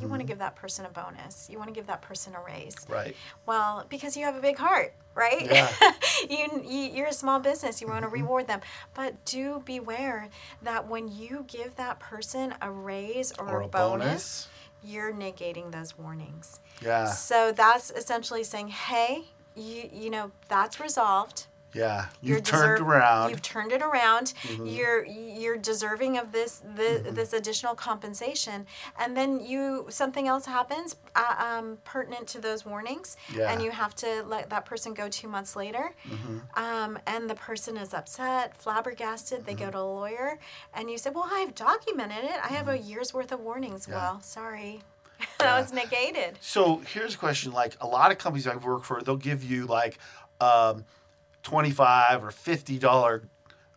You 0.00 0.08
want 0.08 0.20
to 0.20 0.26
give 0.26 0.38
that 0.38 0.56
person 0.56 0.86
a 0.86 0.88
bonus. 0.88 1.48
You 1.50 1.58
want 1.58 1.68
to 1.68 1.74
give 1.74 1.86
that 1.88 2.00
person 2.00 2.34
a 2.34 2.40
raise. 2.40 2.74
Right. 2.88 3.14
Well, 3.44 3.84
because 3.90 4.16
you 4.16 4.24
have 4.24 4.34
a 4.34 4.40
big 4.40 4.56
heart, 4.56 4.94
right? 5.14 5.44
Yeah. 5.44 5.68
you, 6.30 6.62
you 6.64 6.78
you're 6.94 7.08
a 7.08 7.12
small 7.12 7.38
business. 7.38 7.82
You 7.82 7.88
want 7.88 8.00
to 8.02 8.08
reward 8.08 8.46
them, 8.46 8.60
but 8.94 9.22
do 9.26 9.60
beware 9.66 10.30
that 10.62 10.88
when 10.88 11.08
you 11.08 11.44
give 11.48 11.76
that 11.76 12.00
person 12.00 12.54
a 12.62 12.70
raise 12.70 13.32
or, 13.38 13.46
Or 13.46 13.60
a 13.60 13.64
a 13.66 13.68
bonus, 13.68 14.06
bonus. 14.06 14.48
You're 14.84 15.12
negating 15.12 15.72
those 15.72 15.96
warnings. 15.96 16.60
Yeah. 16.82 17.06
So 17.06 17.52
that's 17.52 17.90
essentially 17.90 18.44
saying, 18.44 18.68
hey, 18.68 19.24
you 19.56 19.88
you 19.92 20.10
know 20.10 20.30
that's 20.48 20.80
resolved. 20.80 21.46
Yeah. 21.74 22.06
You've 22.22 22.44
turned 22.44 22.80
around. 22.80 23.22
Mm-hmm. 23.24 23.30
You've 23.30 23.42
turned 23.42 23.72
it 23.72 23.82
around. 23.82 24.32
You're 24.64 25.04
you're 25.04 25.56
deserving 25.56 26.18
of 26.18 26.30
this 26.32 26.62
this, 26.74 27.02
this 27.14 27.32
additional 27.32 27.74
compensation, 27.74 28.66
and 28.98 29.16
then 29.16 29.44
you 29.44 29.86
something 29.88 30.28
else 30.28 30.46
happens 30.46 30.96
uh, 31.16 31.34
um, 31.58 31.78
pertinent 31.84 32.26
to 32.28 32.40
those 32.40 32.64
warnings, 32.64 33.16
Yeah. 33.34 33.50
and 33.52 33.62
you 33.62 33.70
have 33.72 33.94
to 33.96 34.22
let 34.24 34.50
that 34.50 34.64
person 34.64 34.94
go 34.94 35.08
two 35.08 35.28
months 35.28 35.56
later, 35.56 35.92
um, 36.54 36.98
and 37.06 37.28
the 37.28 37.34
person 37.34 37.76
is 37.76 37.92
upset, 37.92 38.56
flabbergasted. 38.56 39.44
They 39.46 39.54
go 39.54 39.70
to 39.70 39.78
a 39.78 39.80
lawyer, 39.80 40.38
and 40.74 40.90
you 40.90 40.98
say, 40.98 41.10
"Well, 41.10 41.28
I've 41.30 41.54
documented 41.54 42.24
it. 42.24 42.36
I 42.42 42.48
have 42.48 42.68
a 42.68 42.78
year's 42.78 43.12
worth 43.12 43.32
of 43.32 43.40
warnings." 43.40 43.88
Well, 43.88 44.20
sorry, 44.22 44.80
that 45.38 45.60
was 45.60 45.72
negated. 45.72 46.38
So 46.40 46.82
here's 46.92 47.14
a 47.14 47.18
question: 47.18 47.52
like 47.52 47.76
a 47.80 47.86
lot 47.86 48.12
of 48.12 48.18
companies 48.18 48.46
I've 48.46 48.64
worked 48.64 48.86
for, 48.86 49.02
they'll 49.02 49.16
give 49.16 49.42
you 49.42 49.66
like 49.66 49.98
um, 50.40 50.84
twenty-five 51.44 52.24
or 52.24 52.32
fifty 52.32 52.78
dollar 52.78 53.22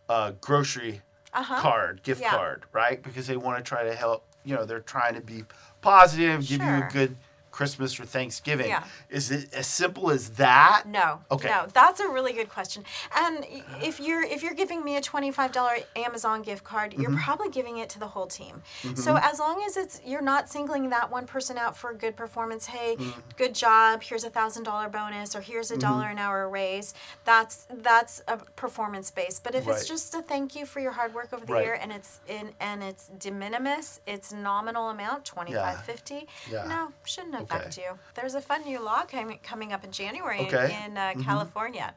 uh, 0.08 0.32
grocery 0.40 1.02
uh 1.32 1.44
card, 1.60 2.02
gift 2.02 2.20
Uh-huh. 2.22 2.30
Yeah. 2.32 2.36
card, 2.38 2.62
right? 2.72 3.00
Because 3.00 3.28
they 3.28 3.36
want 3.36 3.58
to 3.58 3.68
try 3.68 3.84
to 3.84 3.94
help. 3.94 4.24
You 4.44 4.56
know, 4.56 4.64
they're 4.64 4.80
trying 4.80 5.14
to 5.14 5.20
be 5.20 5.44
positive, 5.82 6.40
give 6.48 6.60
you 6.62 6.66
a 6.66 6.88
good 6.90 7.16
Christmas 7.58 7.98
or 7.98 8.04
Thanksgiving. 8.04 8.68
Yeah. 8.68 8.84
Is 9.10 9.32
it 9.32 9.52
as 9.52 9.66
simple 9.66 10.10
as 10.12 10.30
that? 10.44 10.84
No. 10.86 11.18
Okay. 11.28 11.48
No, 11.48 11.66
that's 11.72 11.98
a 11.98 12.08
really 12.08 12.32
good 12.32 12.48
question. 12.48 12.84
And 13.16 13.44
if 13.82 13.98
you're 13.98 14.22
if 14.22 14.44
you're 14.44 14.54
giving 14.54 14.84
me 14.84 14.96
a 14.96 15.00
twenty 15.00 15.32
five 15.32 15.50
dollar 15.50 15.76
Amazon 15.96 16.42
gift 16.42 16.62
card, 16.62 16.94
you're 16.94 17.08
Mm-hmm. 17.10 17.18
probably 17.28 17.50
giving 17.50 17.78
it 17.78 17.88
to 17.94 17.98
the 17.98 18.06
whole 18.06 18.26
team. 18.28 18.62
So 18.94 19.16
as 19.16 19.40
long 19.40 19.60
as 19.66 19.76
it's 19.76 20.00
you're 20.06 20.22
not 20.34 20.48
singling 20.48 20.88
that 20.90 21.10
one 21.10 21.26
person 21.26 21.58
out 21.58 21.76
for 21.76 21.90
a 21.90 21.96
good 21.96 22.14
performance, 22.16 22.64
hey, 22.66 22.94
Mm-hmm. 22.96 23.20
good 23.36 23.54
job, 23.56 24.02
here's 24.04 24.22
a 24.22 24.30
thousand 24.30 24.62
dollar 24.62 24.88
bonus, 24.88 25.34
or 25.34 25.40
here's 25.40 25.70
a 25.72 25.76
dollar 25.78 26.06
an 26.14 26.18
hour 26.18 26.48
raise. 26.48 26.94
That's 27.24 27.66
that's 27.88 28.22
a 28.28 28.36
performance 28.64 29.10
based. 29.10 29.42
But 29.42 29.56
if 29.56 29.66
Right. 29.66 29.76
it's 29.76 29.88
just 29.88 30.14
a 30.14 30.22
thank 30.22 30.54
you 30.54 30.64
for 30.64 30.78
your 30.78 30.92
hard 30.92 31.12
work 31.12 31.32
over 31.32 31.44
the 31.44 31.52
Right. 31.54 31.64
year 31.64 31.74
and 31.82 31.90
it's 31.92 32.20
in 32.28 32.52
and 32.60 32.84
it's 32.84 33.08
de 33.18 33.32
minimis, 33.32 34.00
it's 34.06 34.32
nominal 34.32 34.90
amount, 34.90 35.24
twenty 35.24 35.54
five 35.54 35.82
fifty. 35.84 36.28
Yeah. 36.48 36.64
No, 36.68 36.92
shouldn't 37.04 37.47
affect 37.50 37.78
Okay. 37.78 37.86
you. 37.88 37.98
There's 38.14 38.34
a 38.34 38.40
fun 38.40 38.64
new 38.64 38.80
law 38.80 39.04
coming 39.04 39.38
coming 39.42 39.72
up 39.72 39.84
in 39.84 39.90
January 39.92 40.40
in- 40.40 40.46
Okay. 40.54 40.78
in 40.84 40.96
uh, 40.96 41.14
California, 41.22 41.94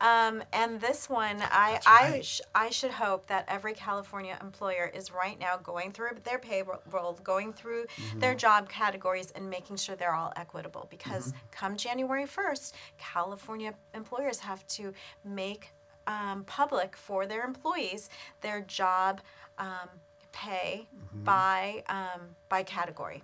um, 0.00 0.42
and 0.52 0.80
this 0.80 1.08
one 1.08 1.40
I 1.42 1.80
I, 1.86 2.10
right. 2.10 2.24
sh- 2.24 2.40
I 2.54 2.70
should 2.70 2.90
hope 2.92 3.26
that 3.28 3.44
every 3.48 3.74
California 3.74 4.36
employer 4.40 4.86
is 4.92 5.12
right 5.12 5.38
now 5.38 5.56
going 5.56 5.92
through 5.92 6.10
their 6.24 6.38
payroll, 6.38 7.18
going 7.24 7.52
through 7.52 7.86
their 8.16 8.34
job 8.34 8.68
categories, 8.68 9.30
and 9.34 9.48
making 9.48 9.76
sure 9.76 9.96
they're 9.96 10.14
all 10.14 10.32
equitable. 10.36 10.86
Because 10.90 11.32
come 11.50 11.76
January 11.76 12.26
first, 12.26 12.74
California 12.98 13.74
employers 13.94 14.40
have 14.40 14.66
to 14.68 14.92
make 15.24 15.70
um, 16.06 16.44
public 16.44 16.96
for 16.96 17.26
their 17.26 17.44
employees 17.44 18.08
their 18.40 18.60
job 18.62 19.20
um, 19.58 19.88
pay 20.32 20.86
by 21.12 21.82
um, 21.88 22.20
by 22.48 22.62
category. 22.62 23.22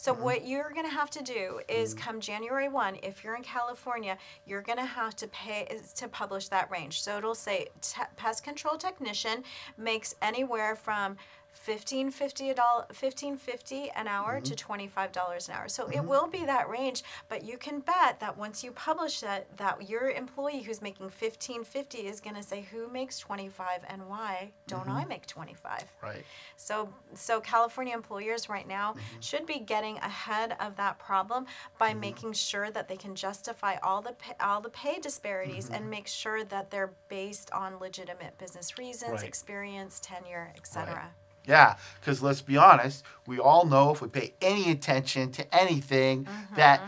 So 0.00 0.14
mm-hmm. 0.14 0.22
what 0.22 0.48
you're 0.48 0.70
going 0.70 0.86
to 0.86 0.94
have 0.94 1.10
to 1.10 1.22
do 1.22 1.60
is 1.68 1.94
mm-hmm. 1.94 2.04
come 2.04 2.20
January 2.20 2.68
1, 2.70 3.00
if 3.02 3.22
you're 3.22 3.34
in 3.34 3.42
California, 3.42 4.16
you're 4.46 4.62
going 4.62 4.78
to 4.78 4.84
have 4.86 5.14
to 5.16 5.28
pay 5.28 5.68
to 5.96 6.08
publish 6.08 6.48
that 6.48 6.70
range. 6.70 7.02
So 7.02 7.18
it'll 7.18 7.34
say 7.34 7.68
te- 7.82 8.00
pest 8.16 8.42
control 8.42 8.78
technician 8.78 9.44
makes 9.76 10.14
anywhere 10.22 10.74
from 10.74 11.18
1550 11.52 12.50
a 12.50 12.54
dollar 12.54 12.84
1550 12.88 13.90
an 13.90 14.08
hour 14.08 14.40
to 14.40 14.54
mm-hmm. 14.54 14.72
$25 14.72 15.48
an 15.48 15.54
hour. 15.54 15.68
So 15.68 15.86
it 15.86 15.96
mm-hmm. 15.96 16.08
will 16.08 16.26
be 16.26 16.44
that 16.46 16.68
range, 16.68 17.02
but 17.28 17.44
you 17.44 17.58
can 17.58 17.80
bet 17.80 18.18
that 18.20 18.36
once 18.36 18.64
you 18.64 18.72
publish 18.72 19.20
that 19.20 19.56
that 19.58 19.88
your 19.88 20.10
employee 20.10 20.62
who's 20.62 20.80
making 20.80 21.06
1550 21.06 21.98
is 21.98 22.20
going 22.20 22.36
to 22.36 22.42
say 22.42 22.66
who 22.70 22.88
makes 22.88 23.18
25 23.18 23.80
and 23.88 24.08
why 24.08 24.50
don't 24.66 24.88
I 24.88 25.00
mm-hmm. 25.00 25.10
make 25.10 25.26
25? 25.26 25.84
Right. 26.02 26.24
So, 26.56 26.88
so 27.14 27.40
California 27.40 27.94
employers 27.94 28.48
right 28.48 28.66
now 28.66 28.94
should 29.20 29.46
be 29.46 29.58
getting 29.58 29.98
ahead 29.98 30.56
of 30.60 30.76
that 30.76 30.98
problem 30.98 31.46
by 31.78 31.94
making 31.94 32.32
sure 32.32 32.70
that 32.70 32.88
they 32.88 32.96
can 32.96 33.14
justify 33.14 33.76
all 33.82 34.00
the 34.00 34.12
pay, 34.12 34.34
all 34.40 34.60
the 34.60 34.70
pay 34.70 34.98
disparities 34.98 35.70
and 35.70 35.88
make 35.90 36.06
sure 36.06 36.44
that 36.44 36.70
they're 36.70 36.92
based 37.08 37.50
on 37.52 37.78
legitimate 37.78 38.38
business 38.38 38.78
reasons, 38.78 39.12
Right. 39.12 39.24
experience, 39.24 40.00
tenure, 40.00 40.52
etc. 40.56 41.10
Yeah, 41.46 41.76
because 42.00 42.22
let's 42.22 42.42
be 42.42 42.56
honest, 42.56 43.04
we 43.26 43.38
all 43.40 43.64
know 43.66 43.90
if 43.90 44.00
we 44.02 44.08
pay 44.08 44.34
any 44.40 44.70
attention 44.70 45.32
to 45.32 45.54
anything 45.54 46.24
Mm-hmm. 46.24 46.54
that 46.56 46.80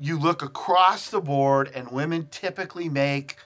you 0.00 0.18
look 0.18 0.42
across 0.42 1.10
the 1.10 1.20
board 1.20 1.70
and 1.74 1.90
women 1.90 2.28
typically 2.30 2.88
make 2.88 3.36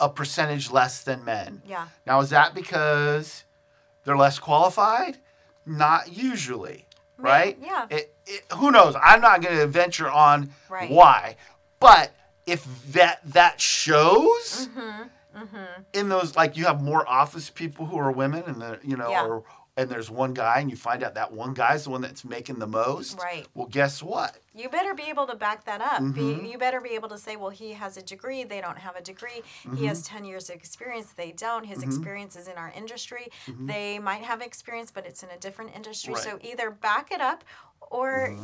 a 0.00 0.08
percentage 0.08 0.70
less 0.70 1.02
than 1.02 1.24
men. 1.24 1.60
Yeah. 1.66 1.88
Now, 2.06 2.20
is 2.20 2.30
that 2.30 2.54
because 2.54 3.44
they're 4.04 4.16
less 4.16 4.38
qualified? 4.38 5.18
Not 5.66 6.12
usually, 6.16 6.86
right? 7.18 7.58
yeah. 7.60 7.86
It, 7.90 8.14
it, 8.26 8.44
who 8.54 8.70
knows? 8.70 8.94
I'm 9.02 9.20
not 9.20 9.42
going 9.42 9.56
to 9.58 9.66
venture 9.66 10.08
on 10.10 10.50
Right. 10.68 10.90
why, 10.90 11.36
but 11.80 12.12
if 12.46 12.64
that 12.92 13.20
that 13.32 13.60
shows 13.60 14.68
Mm-hmm. 15.36 15.82
in 15.92 16.08
those 16.08 16.34
like 16.36 16.56
you 16.56 16.64
have 16.64 16.82
more 16.82 17.08
office 17.08 17.48
people 17.50 17.86
who 17.86 17.96
are 17.98 18.10
women 18.10 18.42
and 18.46 18.60
the 18.60 18.78
you 18.82 18.96
know 18.96 19.10
Yeah. 19.10 19.24
or 19.24 19.44
and 19.78 19.88
there's 19.88 20.10
one 20.10 20.34
guy 20.34 20.58
and 20.60 20.68
you 20.70 20.76
find 20.76 21.02
out 21.04 21.14
that 21.14 21.32
one 21.32 21.54
guy's 21.54 21.84
the 21.84 21.90
one 21.90 22.00
that's 22.02 22.24
making 22.24 22.58
the 22.58 22.66
most 22.66 23.18
Right. 23.18 23.46
well 23.54 23.68
guess 23.68 24.02
what 24.02 24.38
You 24.54 24.68
better 24.68 24.92
be 24.92 25.04
able 25.04 25.26
to 25.28 25.36
back 25.36 25.64
that 25.66 25.80
up. 25.80 26.02
Mm-hmm. 26.02 26.40
Be, 26.44 26.50
you 26.50 26.58
better 26.58 26.80
be 26.80 26.90
able 26.90 27.08
to 27.10 27.18
say, 27.18 27.36
well, 27.36 27.50
he 27.50 27.72
has 27.74 27.96
a 27.96 28.02
degree, 28.02 28.42
they 28.42 28.60
don't 28.60 28.78
have 28.78 28.96
a 28.96 29.00
degree. 29.00 29.40
He 29.76 29.86
has 29.86 30.02
Mm-hmm. 30.02 30.16
10 30.16 30.24
years 30.24 30.50
of 30.50 30.56
experience, 30.56 31.12
they 31.12 31.30
don't. 31.30 31.64
His 31.64 31.82
experience 31.84 32.34
is 32.36 32.48
in 32.48 32.56
our 32.56 32.72
industry. 32.76 33.28
They 33.72 33.98
might 34.00 34.22
have 34.30 34.40
experience, 34.42 34.90
but 34.90 35.06
it's 35.06 35.22
in 35.22 35.30
a 35.30 35.38
different 35.38 35.70
industry. 35.76 36.12
Mm-hmm. 36.14 36.26
Right. 36.28 36.38
Mm-hmm. 36.38 36.46
So 36.46 36.50
either 36.64 36.70
back 36.70 37.12
it 37.12 37.20
up 37.20 37.44
or 37.80 38.36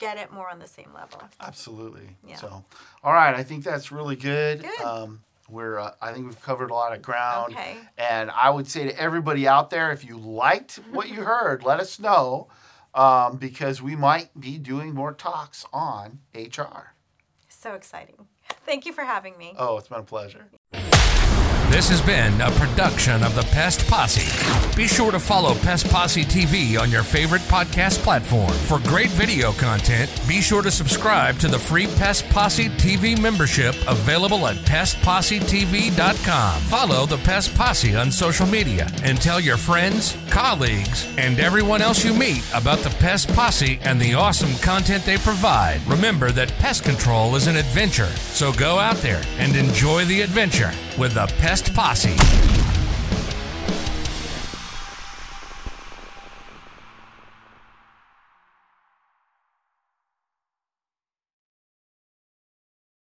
get 0.00 0.18
it 0.18 0.32
more 0.32 0.48
on 0.50 0.58
the 0.58 0.66
same 0.66 0.90
level. 0.94 1.20
absolutely 1.40 2.16
Yeah. 2.26 2.36
so 2.36 2.64
all 3.04 3.12
right 3.12 3.34
i 3.34 3.42
think 3.44 3.62
that's 3.64 3.92
really 3.92 4.16
good, 4.16 4.62
Good. 4.62 4.80
um 4.80 5.20
we're 5.50 5.78
uh, 5.78 5.92
i 6.00 6.12
think 6.12 6.26
we've 6.26 6.40
covered 6.42 6.70
a 6.70 6.74
lot 6.74 6.92
of 6.94 7.02
ground 7.02 7.52
Okay. 7.52 7.76
and 7.98 8.30
i 8.30 8.48
would 8.50 8.66
say 8.68 8.84
to 8.84 9.00
everybody 9.00 9.46
out 9.48 9.70
there 9.70 9.90
if 9.92 10.04
you 10.04 10.16
liked 10.16 10.76
what 10.92 11.08
you 11.08 11.22
heard 11.22 11.62
let 11.64 11.80
us 11.80 11.98
know 11.98 12.48
um, 12.94 13.36
because 13.36 13.80
we 13.80 13.94
might 13.96 14.28
be 14.38 14.58
doing 14.58 14.94
more 14.94 15.12
talks 15.12 15.64
on 15.72 16.20
hr 16.34 16.94
So 17.48 17.74
exciting. 17.74 18.26
Thank 18.66 18.84
you 18.86 18.92
for 18.92 19.04
having 19.04 19.36
me. 19.38 19.54
oh 19.58 19.76
it's 19.78 19.88
been 19.88 20.00
a 20.00 20.02
pleasure 20.02 20.46
This 21.70 21.88
has 21.90 22.02
been 22.02 22.40
a 22.40 22.50
production 22.50 23.22
of 23.22 23.36
the 23.36 23.44
Pest 23.52 23.86
Posse. 23.86 24.26
Be 24.76 24.88
sure 24.88 25.12
to 25.12 25.20
follow 25.20 25.54
Pest 25.54 25.88
Posse 25.88 26.24
TV 26.24 26.76
on 26.76 26.90
your 26.90 27.04
favorite 27.04 27.42
podcast 27.42 27.98
platform. 27.98 28.50
For 28.50 28.80
great 28.80 29.10
video 29.10 29.52
content, 29.52 30.10
be 30.26 30.40
sure 30.40 30.62
to 30.62 30.70
subscribe 30.72 31.38
to 31.38 31.46
the 31.46 31.60
free 31.60 31.86
Pest 31.86 32.28
Posse 32.28 32.70
TV 32.70 33.16
membership 33.18 33.76
available 33.86 34.48
at 34.48 34.56
pestpossetv.com. 34.56 36.60
Follow 36.62 37.06
the 37.06 37.18
Pest 37.18 37.54
Posse 37.54 37.94
on 37.94 38.10
social 38.10 38.48
media 38.48 38.90
and 39.04 39.22
tell 39.22 39.38
your 39.38 39.56
friends, 39.56 40.16
colleagues, 40.28 41.06
and 41.18 41.38
everyone 41.38 41.82
else 41.82 42.04
you 42.04 42.12
meet 42.12 42.42
about 42.52 42.80
the 42.80 42.90
Pest 42.98 43.28
Posse 43.28 43.78
and 43.84 44.00
the 44.00 44.14
awesome 44.14 44.56
content 44.56 45.04
they 45.04 45.18
provide. 45.18 45.80
Remember 45.86 46.32
that 46.32 46.50
pest 46.58 46.82
control 46.82 47.36
is 47.36 47.46
an 47.46 47.54
adventure, 47.54 48.10
so 48.34 48.52
go 48.54 48.80
out 48.80 48.96
there 48.96 49.22
and 49.38 49.54
enjoy 49.54 50.04
the 50.06 50.22
adventure 50.22 50.72
with 50.98 51.14
the 51.14 51.26
Pest 51.38 51.74
Posse. 51.74 52.49